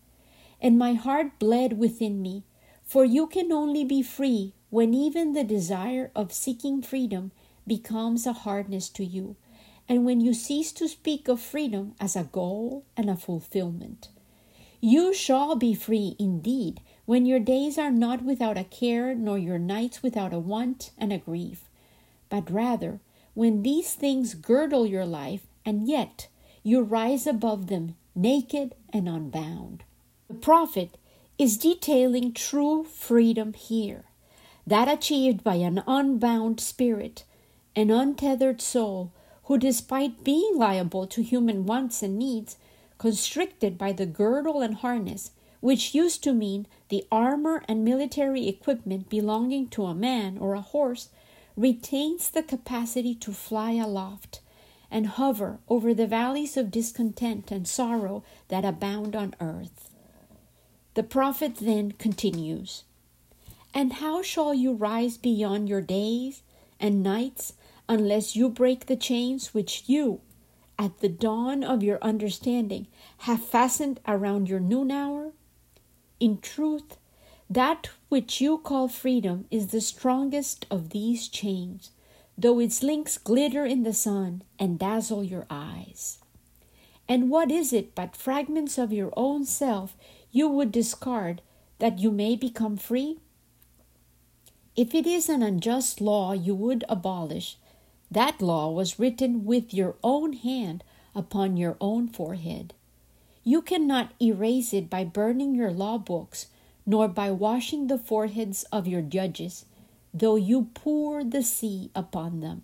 And 0.61 0.79
my 0.79 0.95
heart 0.95 1.39
bled 1.39 1.79
within 1.79 2.23
me, 2.23 2.45
for 2.85 3.05
you 3.05 3.27
can 3.27 3.53
only 3.53 3.85
be 3.85 4.03
free 4.03 4.55
when 4.71 4.95
even 4.95 5.33
the 5.33 5.45
desire 5.45 6.11
of 6.15 6.33
seeking 6.33 6.81
freedom 6.83 7.33
becomes 7.67 8.27
a 8.27 8.33
hardness 8.33 8.89
to 8.91 9.05
you, 9.05 9.37
and 9.89 10.05
when 10.05 10.21
you 10.21 10.33
cease 10.35 10.73
to 10.73 10.89
speak 10.89 11.29
of 11.29 11.41
freedom 11.41 11.95
as 12.01 12.17
a 12.17 12.25
goal 12.25 12.85
and 12.97 13.11
a 13.11 13.17
fulfillment. 13.17 14.09
You 14.81 15.15
shall 15.15 15.55
be 15.55 15.75
free 15.75 16.17
indeed 16.19 16.81
when 17.05 17.27
your 17.27 17.39
days 17.39 17.79
are 17.79 17.91
not 17.91 18.23
without 18.23 18.59
a 18.59 18.65
care, 18.65 19.15
nor 19.15 19.39
your 19.39 19.59
nights 19.59 20.03
without 20.03 20.33
a 20.33 20.39
want 20.39 20.91
and 20.99 21.13
a 21.13 21.19
grief, 21.19 21.69
but 22.29 22.51
rather 22.51 23.01
when 23.35 23.63
these 23.63 23.95
things 23.95 24.35
girdle 24.35 24.87
your 24.87 25.07
life, 25.07 25.43
and 25.65 25.87
yet 25.89 26.29
you 26.63 26.83
rise 26.83 27.27
above 27.27 27.67
them 27.69 27.95
naked 28.15 28.75
and 28.93 29.09
unbound. 29.09 29.85
The 30.29 30.35
prophet 30.35 30.97
is 31.39 31.57
detailing 31.57 32.33
true 32.33 32.85
freedom 32.85 33.53
here, 33.53 34.05
that 34.67 34.89
achieved 34.89 35.43
by 35.43 35.57
an 35.57 35.83
unbound 35.87 36.61
spirit 36.61 37.25
an 37.75 37.91
untethered 37.91 38.61
soul 38.61 39.13
who, 39.45 39.59
despite 39.59 40.25
being 40.25 40.57
liable 40.57 41.07
to 41.07 41.23
human 41.23 41.67
wants 41.67 42.03
and 42.03 42.19
needs, 42.19 42.57
constricted 42.99 43.77
by 43.77 43.93
the 43.93 44.07
girdle 44.07 44.61
and 44.61 44.77
harness, 44.77 45.33
which 45.61 45.95
used 45.95 46.23
to 46.23 46.33
mean 46.33 46.67
the 46.89 47.05
armor 47.11 47.63
and 47.69 47.85
military 47.85 48.49
equipment 48.49 49.09
belonging 49.09 49.69
to 49.69 49.85
a 49.85 49.95
man 49.95 50.39
or 50.39 50.55
a 50.55 50.61
horse, 50.61 51.09
retains 51.57 52.31
the 52.31 52.43
capacity 52.43 53.15
to 53.15 53.33
fly 53.33 53.73
aloft 53.73 54.41
and 54.91 55.07
hover 55.07 55.59
over 55.69 55.95
the 55.95 56.07
valleys 56.07 56.57
of 56.57 56.71
discontent 56.71 57.51
and 57.51 57.67
sorrow 57.67 58.23
that 58.49 58.65
abound 58.65 59.17
on 59.17 59.35
earth. 59.41 59.91
The 60.95 61.03
prophet 61.03 61.57
then 61.57 61.93
continues 61.93 62.85
And 63.73 63.95
how 63.95 64.23
shall 64.23 64.53
you 64.53 64.75
rise 64.75 65.17
beyond 65.17 65.69
your 65.69 65.81
days 65.81 66.43
and 66.79 67.03
nights 67.03 67.55
unless 67.93 68.35
you 68.35 68.49
break 68.49 68.87
the 68.87 68.97
chains 68.97 69.53
which 69.53 69.83
you, 69.87 70.19
at 70.79 71.01
the 71.01 71.11
dawn 71.11 71.63
of 71.63 71.83
your 71.83 71.99
understanding, 72.01 72.87
have 73.19 73.45
fastened 73.45 74.01
around 74.09 74.49
your 74.49 74.59
noon 74.59 74.91
hour? 74.91 75.33
In 76.19 76.39
truth, 76.39 76.97
that 77.51 77.91
which 78.09 78.41
you 78.41 78.57
call 78.57 78.89
freedom 78.89 79.45
is 79.51 79.67
the 79.67 79.81
strongest 79.83 80.65
of 80.71 80.89
these 80.89 81.29
chains, 81.29 81.91
though 82.39 82.59
its 82.61 82.83
links 82.83 83.19
glitter 83.19 83.67
in 83.67 83.83
the 83.83 83.93
sun 83.93 84.43
and 84.59 84.79
dazzle 84.79 85.23
your 85.23 85.45
eyes. 85.51 86.19
And 87.07 87.29
what 87.29 87.51
is 87.51 87.75
it 87.75 87.95
but 87.95 88.17
fragments 88.17 88.79
of 88.79 88.91
your 88.91 89.13
own 89.19 89.45
self 89.45 89.99
you 90.31 90.49
would 90.49 90.73
discard 90.73 91.43
that 91.79 91.99
you 91.99 92.11
may 92.11 92.37
become 92.37 92.79
free? 92.79 93.19
If 94.75 94.95
it 94.95 95.07
is 95.07 95.29
an 95.29 95.43
unjust 95.43 96.01
law 96.01 96.33
you 96.33 96.55
would 96.55 96.87
abolish, 96.89 97.59
that 98.13 98.43
law 98.43 98.71
was 98.71 98.99
written 98.99 99.45
with 99.45 99.73
your 99.73 99.97
own 100.03 100.35
hand 100.35 100.85
upon 101.15 101.57
your 101.57 101.77
own 101.81 102.09
forehead. 102.09 102.75
You 103.45 103.63
cannot 103.63 104.13
erase 104.21 104.73
it 104.73 104.89
by 104.89 105.05
burning 105.05 105.55
your 105.55 105.71
law 105.71 105.99
books, 105.99 106.47
nor 106.87 107.09
by 107.09 107.31
washing 107.31 107.87
the 107.87 107.99
foreheads 107.99 108.65
of 108.65 108.87
your 108.87 109.03
judges, 109.03 109.65
though 110.13 110.37
you 110.37 110.69
pour 110.75 111.25
the 111.25 111.43
sea 111.43 111.91
upon 111.95 112.41
them. 112.41 112.63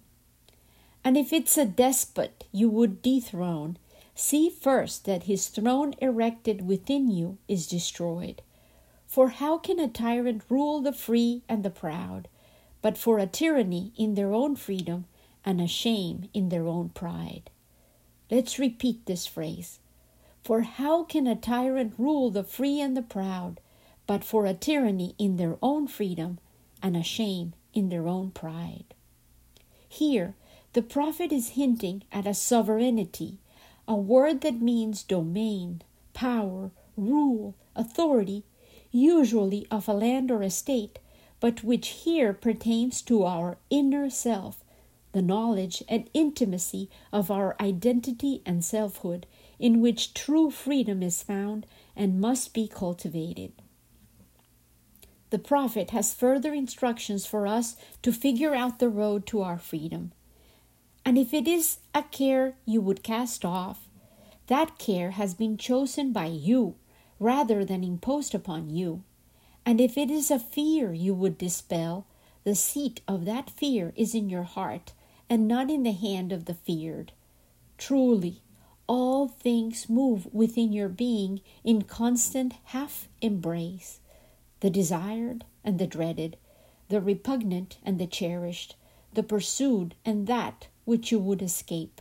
And 1.04 1.16
if 1.16 1.32
it's 1.32 1.56
a 1.56 1.64
despot 1.64 2.44
you 2.52 2.68
would 2.68 3.00
dethrone, 3.02 3.78
see 4.14 4.50
first 4.50 5.04
that 5.06 5.24
his 5.24 5.48
throne 5.48 5.94
erected 5.98 6.66
within 6.66 7.10
you 7.10 7.38
is 7.48 7.66
destroyed. 7.66 8.42
For 9.06 9.30
how 9.30 9.56
can 9.58 9.78
a 9.78 9.88
tyrant 9.88 10.42
rule 10.50 10.82
the 10.82 10.92
free 10.92 11.42
and 11.48 11.62
the 11.62 11.70
proud? 11.70 12.28
But 12.82 12.98
for 12.98 13.18
a 13.18 13.26
tyranny 13.26 13.92
in 13.96 14.14
their 14.14 14.34
own 14.34 14.54
freedom, 14.54 15.06
and 15.48 15.62
a 15.62 15.66
shame 15.66 16.28
in 16.34 16.50
their 16.50 16.66
own 16.66 16.90
pride. 16.90 17.48
Let's 18.30 18.58
repeat 18.58 19.06
this 19.06 19.26
phrase. 19.26 19.78
For 20.44 20.60
how 20.60 21.04
can 21.04 21.26
a 21.26 21.34
tyrant 21.34 21.94
rule 21.96 22.28
the 22.28 22.44
free 22.44 22.82
and 22.82 22.94
the 22.94 23.00
proud, 23.00 23.58
but 24.06 24.22
for 24.22 24.44
a 24.44 24.52
tyranny 24.52 25.14
in 25.16 25.38
their 25.38 25.56
own 25.62 25.88
freedom 25.88 26.38
and 26.82 26.94
a 26.94 27.02
shame 27.02 27.54
in 27.72 27.88
their 27.88 28.06
own 28.06 28.30
pride? 28.30 28.92
Here, 29.88 30.34
the 30.74 30.82
prophet 30.82 31.32
is 31.32 31.56
hinting 31.60 32.02
at 32.12 32.26
a 32.26 32.34
sovereignty, 32.34 33.38
a 33.88 33.94
word 33.94 34.42
that 34.42 34.60
means 34.60 35.02
domain, 35.02 35.80
power, 36.12 36.72
rule, 36.94 37.54
authority, 37.74 38.44
usually 38.92 39.66
of 39.70 39.88
a 39.88 39.94
land 39.94 40.30
or 40.30 40.42
estate, 40.42 40.98
but 41.40 41.64
which 41.64 41.88
here 42.04 42.34
pertains 42.34 43.00
to 43.00 43.24
our 43.24 43.56
inner 43.70 44.10
self, 44.10 44.62
the 45.18 45.22
knowledge 45.22 45.82
and 45.88 46.08
intimacy 46.14 46.88
of 47.12 47.28
our 47.28 47.56
identity 47.60 48.40
and 48.46 48.64
selfhood, 48.64 49.26
in 49.58 49.80
which 49.80 50.14
true 50.14 50.48
freedom 50.48 51.02
is 51.02 51.24
found 51.24 51.66
and 51.96 52.20
must 52.20 52.54
be 52.54 52.68
cultivated. 52.68 53.50
The 55.30 55.40
prophet 55.40 55.90
has 55.90 56.14
further 56.14 56.54
instructions 56.54 57.26
for 57.26 57.48
us 57.48 57.74
to 58.02 58.12
figure 58.12 58.54
out 58.54 58.78
the 58.78 58.88
road 58.88 59.26
to 59.26 59.42
our 59.42 59.58
freedom. 59.58 60.12
And 61.04 61.18
if 61.18 61.34
it 61.34 61.48
is 61.48 61.78
a 61.92 62.04
care 62.04 62.54
you 62.64 62.80
would 62.80 63.02
cast 63.02 63.44
off, 63.44 63.88
that 64.46 64.78
care 64.78 65.10
has 65.10 65.34
been 65.34 65.58
chosen 65.58 66.12
by 66.12 66.26
you 66.26 66.76
rather 67.18 67.64
than 67.64 67.82
imposed 67.82 68.36
upon 68.36 68.70
you. 68.70 69.02
And 69.66 69.80
if 69.80 69.98
it 69.98 70.12
is 70.12 70.30
a 70.30 70.38
fear 70.38 70.92
you 70.92 71.12
would 71.12 71.38
dispel, 71.38 72.06
the 72.44 72.54
seat 72.54 73.00
of 73.08 73.24
that 73.24 73.50
fear 73.50 73.92
is 73.96 74.14
in 74.14 74.30
your 74.30 74.44
heart 74.44 74.92
and 75.30 75.46
not 75.46 75.70
in 75.70 75.82
the 75.82 75.92
hand 75.92 76.32
of 76.32 76.44
the 76.46 76.54
feared. 76.54 77.12
Truly, 77.76 78.42
all 78.86 79.28
things 79.28 79.88
move 79.88 80.32
within 80.32 80.72
your 80.72 80.88
being 80.88 81.40
in 81.62 81.82
constant 81.82 82.54
half 82.64 83.08
embrace 83.20 84.00
the 84.60 84.70
desired 84.70 85.44
and 85.62 85.78
the 85.78 85.86
dreaded, 85.86 86.36
the 86.88 87.00
repugnant 87.00 87.78
and 87.84 87.98
the 87.98 88.06
cherished, 88.06 88.74
the 89.14 89.22
pursued 89.22 89.94
and 90.04 90.26
that 90.26 90.66
which 90.84 91.12
you 91.12 91.18
would 91.18 91.42
escape. 91.42 92.00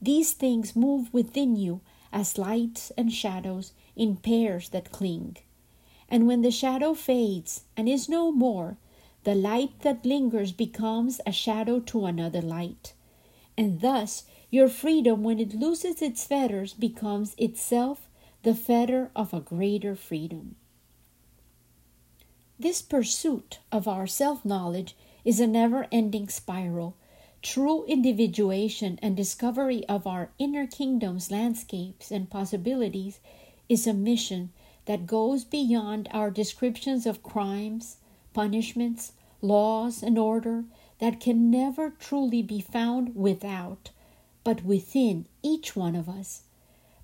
These 0.00 0.32
things 0.32 0.76
move 0.76 1.12
within 1.12 1.56
you 1.56 1.80
as 2.12 2.38
lights 2.38 2.92
and 2.96 3.12
shadows 3.12 3.72
in 3.96 4.16
pairs 4.16 4.70
that 4.70 4.92
cling. 4.92 5.36
And 6.08 6.26
when 6.26 6.42
the 6.42 6.50
shadow 6.50 6.94
fades 6.94 7.64
and 7.76 7.88
is 7.88 8.08
no 8.08 8.32
more, 8.32 8.78
the 9.24 9.34
light 9.34 9.80
that 9.80 10.06
lingers 10.06 10.52
becomes 10.52 11.20
a 11.26 11.32
shadow 11.32 11.80
to 11.80 12.06
another 12.06 12.40
light. 12.40 12.94
And 13.56 13.80
thus 13.80 14.24
your 14.50 14.68
freedom, 14.68 15.22
when 15.22 15.38
it 15.38 15.54
loses 15.54 16.00
its 16.00 16.24
fetters, 16.24 16.72
becomes 16.72 17.34
itself 17.36 18.08
the 18.42 18.54
fetter 18.54 19.10
of 19.14 19.34
a 19.34 19.40
greater 19.40 19.94
freedom. 19.94 20.56
This 22.58 22.82
pursuit 22.82 23.58
of 23.70 23.86
our 23.86 24.06
self 24.06 24.44
knowledge 24.44 24.96
is 25.24 25.38
a 25.38 25.46
never 25.46 25.86
ending 25.92 26.28
spiral. 26.28 26.96
True 27.42 27.84
individuation 27.84 28.98
and 29.00 29.16
discovery 29.16 29.86
of 29.86 30.06
our 30.06 30.30
inner 30.38 30.66
kingdom's 30.66 31.30
landscapes 31.30 32.10
and 32.10 32.28
possibilities 32.28 33.20
is 33.68 33.86
a 33.86 33.94
mission 33.94 34.50
that 34.86 35.06
goes 35.06 35.44
beyond 35.44 36.08
our 36.10 36.30
descriptions 36.30 37.06
of 37.06 37.22
crimes, 37.22 37.97
punishments, 38.38 39.14
laws, 39.42 40.00
and 40.00 40.16
order 40.16 40.62
that 41.00 41.18
can 41.18 41.50
never 41.50 41.90
truly 41.90 42.40
be 42.40 42.60
found 42.60 43.16
without, 43.16 43.90
but 44.44 44.64
within 44.64 45.26
each 45.42 45.74
one 45.74 45.96
of 45.96 46.08
us. 46.08 46.42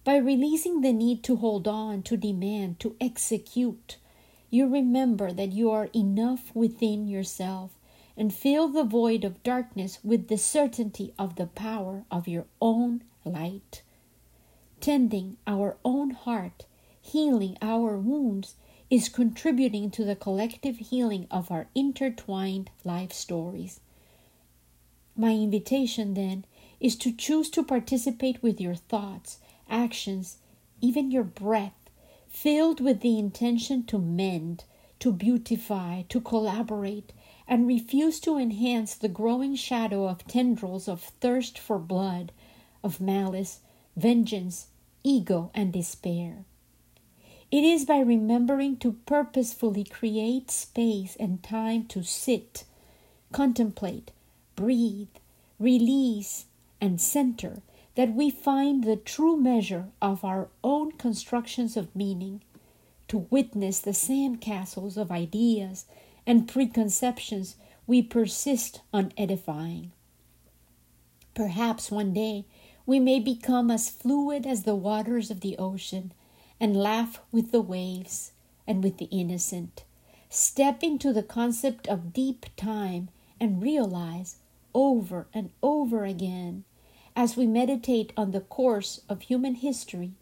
By 0.05 0.15
releasing 0.15 0.81
the 0.81 0.93
need 0.93 1.25
to 1.25 1.35
hold 1.35 1.67
on, 1.67 2.03
to 2.05 2.17
demand, 2.17 2.79
to 2.79 2.95
execute, 3.01 3.97
you 4.49 4.69
remember 4.69 5.33
that 5.33 5.51
you 5.51 5.73
are 5.73 5.89
enough 5.93 6.55
within 6.55 7.09
yourself 7.09 7.73
and 8.17 8.33
fill 8.33 8.69
the 8.69 8.85
void 8.85 9.25
of 9.25 9.43
darkness 9.43 9.99
with 10.05 10.29
the 10.29 10.39
certainty 10.39 11.13
of 11.19 11.35
the 11.35 11.49
power 11.49 12.05
of 12.13 12.29
your 12.29 12.45
own 12.63 13.03
light. 13.25 13.83
Tending 14.81 15.37
our 15.49 15.79
own 15.85 16.11
heart, 16.11 16.67
healing 17.03 17.59
our 17.61 17.99
wounds, 17.99 18.55
is 18.91 19.09
contributing 19.09 19.91
to 19.91 20.05
the 20.05 20.17
collective 20.17 20.77
healing 20.77 21.27
of 21.31 21.51
our 21.51 21.67
intertwined 21.75 22.71
life 22.85 23.13
stories. 23.13 23.81
My 25.17 25.33
invitation, 25.33 26.15
then, 26.15 26.45
is 26.81 26.97
to 26.97 27.13
choose 27.13 27.49
to 27.51 27.63
participate 27.63 28.43
with 28.43 28.61
your 28.61 28.75
thoughts, 28.75 29.39
actions, 29.69 30.39
even 30.81 31.11
your 31.11 31.25
breath 31.25 31.85
filled 32.29 32.81
with 32.81 33.01
the 33.01 33.19
intention 33.19 33.85
to 33.85 33.97
mend, 33.99 34.65
to 34.99 35.13
beautify, 35.13 36.03
to 36.09 36.21
collaborate, 36.21 37.13
and 37.47 37.67
refuse 37.67 38.19
to 38.21 38.37
enhance 38.37 38.95
the 38.95 39.09
growing 39.09 39.55
shadow 39.55 40.09
of 40.09 40.27
tendrils 40.27 40.89
of 40.89 41.01
thirst 41.21 41.59
for 41.59 41.79
blood, 41.79 42.33
of 42.83 43.01
malice, 43.01 43.61
vengeance, 43.97 44.67
ego, 45.05 45.51
and 45.55 45.73
despair. 45.73 46.45
It 47.55 47.63
is 47.63 47.85
by 47.85 48.01
remembering 48.01 48.79
to 48.79 48.95
purposefully 49.07 49.85
create 49.85 50.51
space 50.51 51.15
and 51.21 51.41
time 51.41 51.87
to 51.87 52.03
sit, 52.03 52.65
contemplate, 53.31 54.11
breathe, 54.57 55.15
release, 55.61 56.47
and 56.81 57.01
center 57.01 57.63
that 57.95 58.13
we 58.13 58.29
find 58.29 58.83
the 58.83 58.97
true 58.97 59.37
measure 59.37 59.87
of 60.03 60.25
our 60.25 60.49
own 60.65 60.91
constructions 60.99 61.77
of 61.77 61.95
meaning, 61.95 62.43
to 63.07 63.19
witness 63.31 63.79
the 63.79 63.93
sandcastles 63.93 64.97
of 64.97 65.13
ideas 65.13 65.85
and 66.27 66.49
preconceptions 66.49 67.55
we 67.87 68.03
persist 68.03 68.81
on 68.93 69.13
edifying. 69.17 69.93
Perhaps 71.37 71.93
one 71.93 72.13
day 72.13 72.47
we 72.85 72.99
may 72.99 73.21
become 73.21 73.71
as 73.71 73.89
fluid 73.89 74.45
as 74.45 74.65
the 74.65 74.75
waters 74.75 75.31
of 75.31 75.41
the 75.41 75.57
ocean 75.57 76.11
and 76.61 76.77
laugh 76.77 77.21
with 77.33 77.53
the 77.53 77.61
waves 77.61 78.33
and 78.67 78.83
with 78.83 78.99
the 78.99 79.07
innocent. 79.07 79.85
Step 80.29 80.83
into 80.83 81.13
the 81.13 81.23
concept 81.23 81.87
of 81.89 82.13
deep 82.13 82.47
time 82.57 83.09
and 83.41 83.63
realize 83.63 84.37
over 84.75 85.27
and 85.33 85.51
over 85.63 86.05
again 86.05 86.65
as 87.17 87.37
we 87.37 87.47
meditate 87.47 88.13
on 88.17 88.33
the 88.33 88.41
course 88.41 89.03
of 89.09 89.23
human 89.23 89.55
history, 89.55 90.13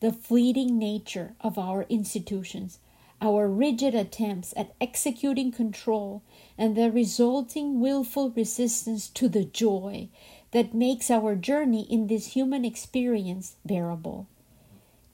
the 0.00 0.12
fleeting 0.12 0.78
nature 0.78 1.34
of 1.40 1.58
our 1.58 1.86
institutions, 1.88 2.78
our 3.22 3.48
rigid 3.48 3.94
attempts 3.94 4.52
at 4.56 4.74
executing 4.80 5.50
control, 5.50 6.22
and 6.58 6.76
the 6.76 6.90
resulting 6.90 7.80
willful 7.80 8.30
resistance 8.30 9.08
to 9.08 9.28
the 9.28 9.44
joy 9.44 10.08
that 10.50 10.74
makes 10.74 11.10
our 11.10 11.34
journey 11.34 11.86
in 11.90 12.06
this 12.08 12.28
human 12.28 12.64
experience 12.64 13.56
bearable. 13.64 14.26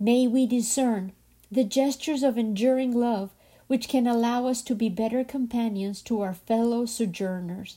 May 0.03 0.27
we 0.27 0.47
discern 0.47 1.13
the 1.53 1.63
gestures 1.63 2.23
of 2.23 2.39
enduring 2.39 2.93
love 2.93 3.31
which 3.67 3.87
can 3.87 4.07
allow 4.07 4.47
us 4.47 4.63
to 4.63 4.75
be 4.75 4.89
better 4.89 5.25
companions 5.25 6.01
to 6.03 6.23
our 6.23 6.33
fellow 6.33 6.87
sojourners 6.87 7.77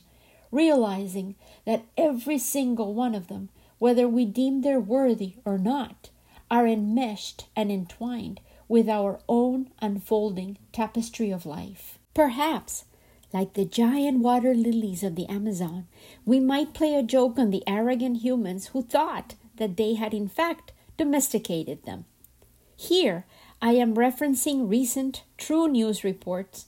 realizing 0.54 1.34
that 1.66 1.84
every 1.98 2.38
single 2.38 2.94
one 2.94 3.14
of 3.14 3.26
them, 3.26 3.50
whether 3.78 4.08
we 4.08 4.24
deem 4.24 4.62
they're 4.62 4.80
worthy 4.80 5.34
or 5.44 5.58
not, 5.58 6.08
are 6.50 6.66
enmeshed 6.66 7.46
and 7.56 7.70
entwined 7.70 8.40
with 8.68 8.88
our 8.88 9.20
own 9.28 9.68
unfolding 9.82 10.56
tapestry 10.72 11.30
of 11.30 11.44
life. 11.44 11.98
Perhaps, 12.14 12.84
like 13.32 13.54
the 13.54 13.64
giant 13.64 14.20
water 14.20 14.54
lilies 14.54 15.02
of 15.02 15.16
the 15.16 15.26
Amazon, 15.26 15.86
we 16.24 16.38
might 16.38 16.72
play 16.72 16.94
a 16.94 17.02
joke 17.02 17.38
on 17.38 17.50
the 17.50 17.64
arrogant 17.66 18.22
humans 18.22 18.68
who 18.68 18.80
thought 18.80 19.34
that 19.56 19.76
they 19.76 19.94
had 19.94 20.14
in 20.14 20.28
fact 20.28 20.72
domesticated 20.96 21.84
them. 21.84 22.04
Here, 22.76 23.24
I 23.62 23.72
am 23.72 23.94
referencing 23.94 24.68
recent 24.68 25.24
true 25.38 25.68
news 25.68 26.04
reports 26.04 26.66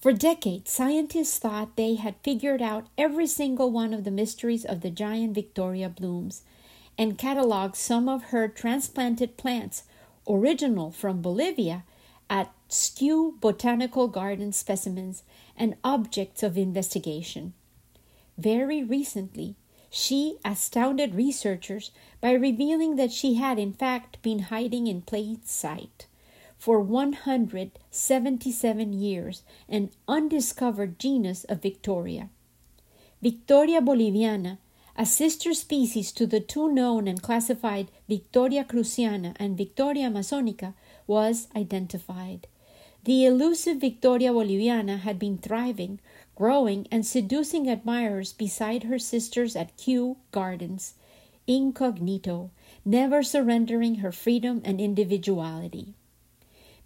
for 0.00 0.14
decades, 0.14 0.70
scientists 0.70 1.38
thought 1.38 1.76
they 1.76 1.96
had 1.96 2.14
figured 2.22 2.62
out 2.62 2.86
every 2.96 3.26
single 3.26 3.70
one 3.70 3.92
of 3.92 4.04
the 4.04 4.10
mysteries 4.10 4.64
of 4.64 4.80
the 4.80 4.88
giant 4.88 5.34
Victoria 5.34 5.90
blooms 5.90 6.42
and 6.96 7.18
cataloged 7.18 7.76
some 7.76 8.08
of 8.08 8.24
her 8.24 8.48
transplanted 8.48 9.36
plants, 9.36 9.82
original 10.26 10.90
from 10.90 11.20
Bolivia, 11.20 11.84
at 12.30 12.50
Skew 12.68 13.36
Botanical 13.42 14.08
Garden 14.08 14.52
specimens 14.52 15.22
and 15.54 15.76
objects 15.84 16.42
of 16.42 16.56
investigation. 16.56 17.52
Very 18.38 18.82
recently, 18.82 19.56
she 19.90 20.38
astounded 20.44 21.14
researchers 21.14 21.90
by 22.20 22.32
revealing 22.32 22.96
that 22.96 23.12
she 23.12 23.34
had 23.34 23.58
in 23.58 23.72
fact 23.72 24.22
been 24.22 24.38
hiding 24.38 24.86
in 24.86 25.02
plain 25.02 25.40
sight 25.44 26.06
for 26.56 26.80
177 26.80 28.92
years 28.92 29.42
an 29.68 29.90
undiscovered 30.06 30.96
genus 30.98 31.44
of 31.44 31.62
Victoria. 31.62 32.28
Victoria 33.20 33.80
boliviana, 33.80 34.58
a 34.96 35.06
sister 35.06 35.54
species 35.54 36.12
to 36.12 36.26
the 36.26 36.40
two 36.40 36.70
known 36.70 37.08
and 37.08 37.22
classified 37.22 37.90
Victoria 38.08 38.64
cruziana 38.64 39.34
and 39.36 39.56
Victoria 39.56 40.10
amazonica, 40.10 40.74
was 41.06 41.48
identified. 41.56 42.46
The 43.04 43.24
elusive 43.24 43.78
Victoria 43.78 44.30
Boliviana 44.30 44.98
had 44.98 45.18
been 45.18 45.38
thriving, 45.38 46.00
growing, 46.40 46.86
and 46.90 47.04
seducing 47.04 47.68
admirers 47.68 48.32
beside 48.32 48.84
her 48.84 48.98
sisters 48.98 49.54
at 49.54 49.76
Kew 49.76 50.16
Gardens, 50.30 50.94
incognito, 51.46 52.50
never 52.82 53.22
surrendering 53.22 53.96
her 53.96 54.10
freedom 54.10 54.62
and 54.64 54.80
individuality. 54.80 55.92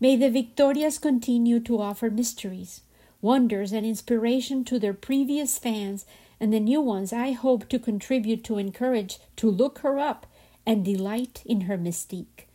May 0.00 0.16
the 0.16 0.28
Victorias 0.28 0.98
continue 0.98 1.60
to 1.60 1.80
offer 1.80 2.10
mysteries, 2.10 2.80
wonders, 3.22 3.70
and 3.72 3.86
inspiration 3.86 4.64
to 4.64 4.80
their 4.80 4.92
previous 4.92 5.56
fans 5.56 6.04
and 6.40 6.52
the 6.52 6.58
new 6.58 6.80
ones 6.80 7.12
I 7.12 7.30
hope 7.30 7.68
to 7.68 7.78
contribute 7.78 8.42
to 8.46 8.58
encourage 8.58 9.20
to 9.36 9.48
look 9.48 9.78
her 9.78 10.00
up 10.00 10.26
and 10.66 10.84
delight 10.84 11.44
in 11.46 11.60
her 11.70 11.78
mystique. 11.78 12.48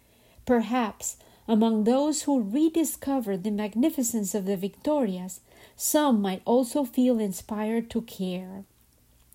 Perhaps 0.45 1.15
among 1.47 1.85
those 1.85 2.23
who 2.23 2.41
rediscover 2.41 3.37
the 3.37 3.51
magnificence 3.51 4.35
of 4.35 4.45
the 4.45 4.57
Victorias, 4.57 5.39
some 5.75 6.21
might 6.21 6.41
also 6.45 6.83
feel 6.83 7.19
inspired 7.19 7.89
to 7.89 8.01
care 8.01 8.63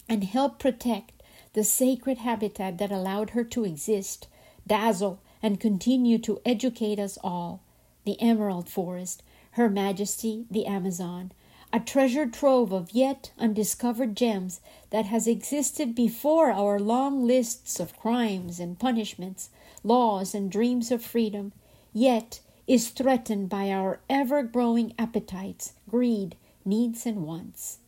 and 0.08 0.24
help 0.24 0.58
protect 0.58 1.22
the 1.54 1.64
sacred 1.64 2.18
habitat 2.18 2.78
that 2.78 2.92
allowed 2.92 3.30
her 3.30 3.44
to 3.44 3.64
exist, 3.64 4.26
dazzle, 4.66 5.20
and 5.42 5.60
continue 5.60 6.18
to 6.18 6.40
educate 6.44 6.98
us 6.98 7.18
all. 7.22 7.60
The 8.04 8.20
Emerald 8.20 8.68
Forest, 8.68 9.22
Her 9.52 9.70
Majesty 9.70 10.46
the 10.50 10.66
Amazon, 10.66 11.32
a 11.72 11.80
treasure 11.80 12.26
trove 12.26 12.72
of 12.72 12.92
yet 12.92 13.32
undiscovered 13.38 14.16
gems 14.16 14.60
that 14.90 15.06
has 15.06 15.26
existed 15.26 15.94
before 15.94 16.50
our 16.50 16.78
long 16.78 17.26
lists 17.26 17.80
of 17.80 17.98
crimes 17.98 18.60
and 18.60 18.78
punishments, 18.78 19.50
laws 19.82 20.34
and 20.34 20.52
dreams 20.52 20.90
of 20.90 21.04
freedom, 21.04 21.52
yet 21.92 22.40
is 22.66 22.88
threatened 22.88 23.48
by 23.48 23.70
our 23.70 24.00
ever 24.08 24.42
growing 24.42 24.94
appetites, 24.98 25.74
greed, 25.88 26.36
needs, 26.64 27.06
and 27.06 27.26
wants. 27.26 27.78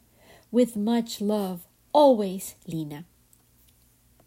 With 0.51 0.77
much 0.77 1.21
love, 1.21 1.67
always, 1.93 2.55
Lena. 2.67 3.05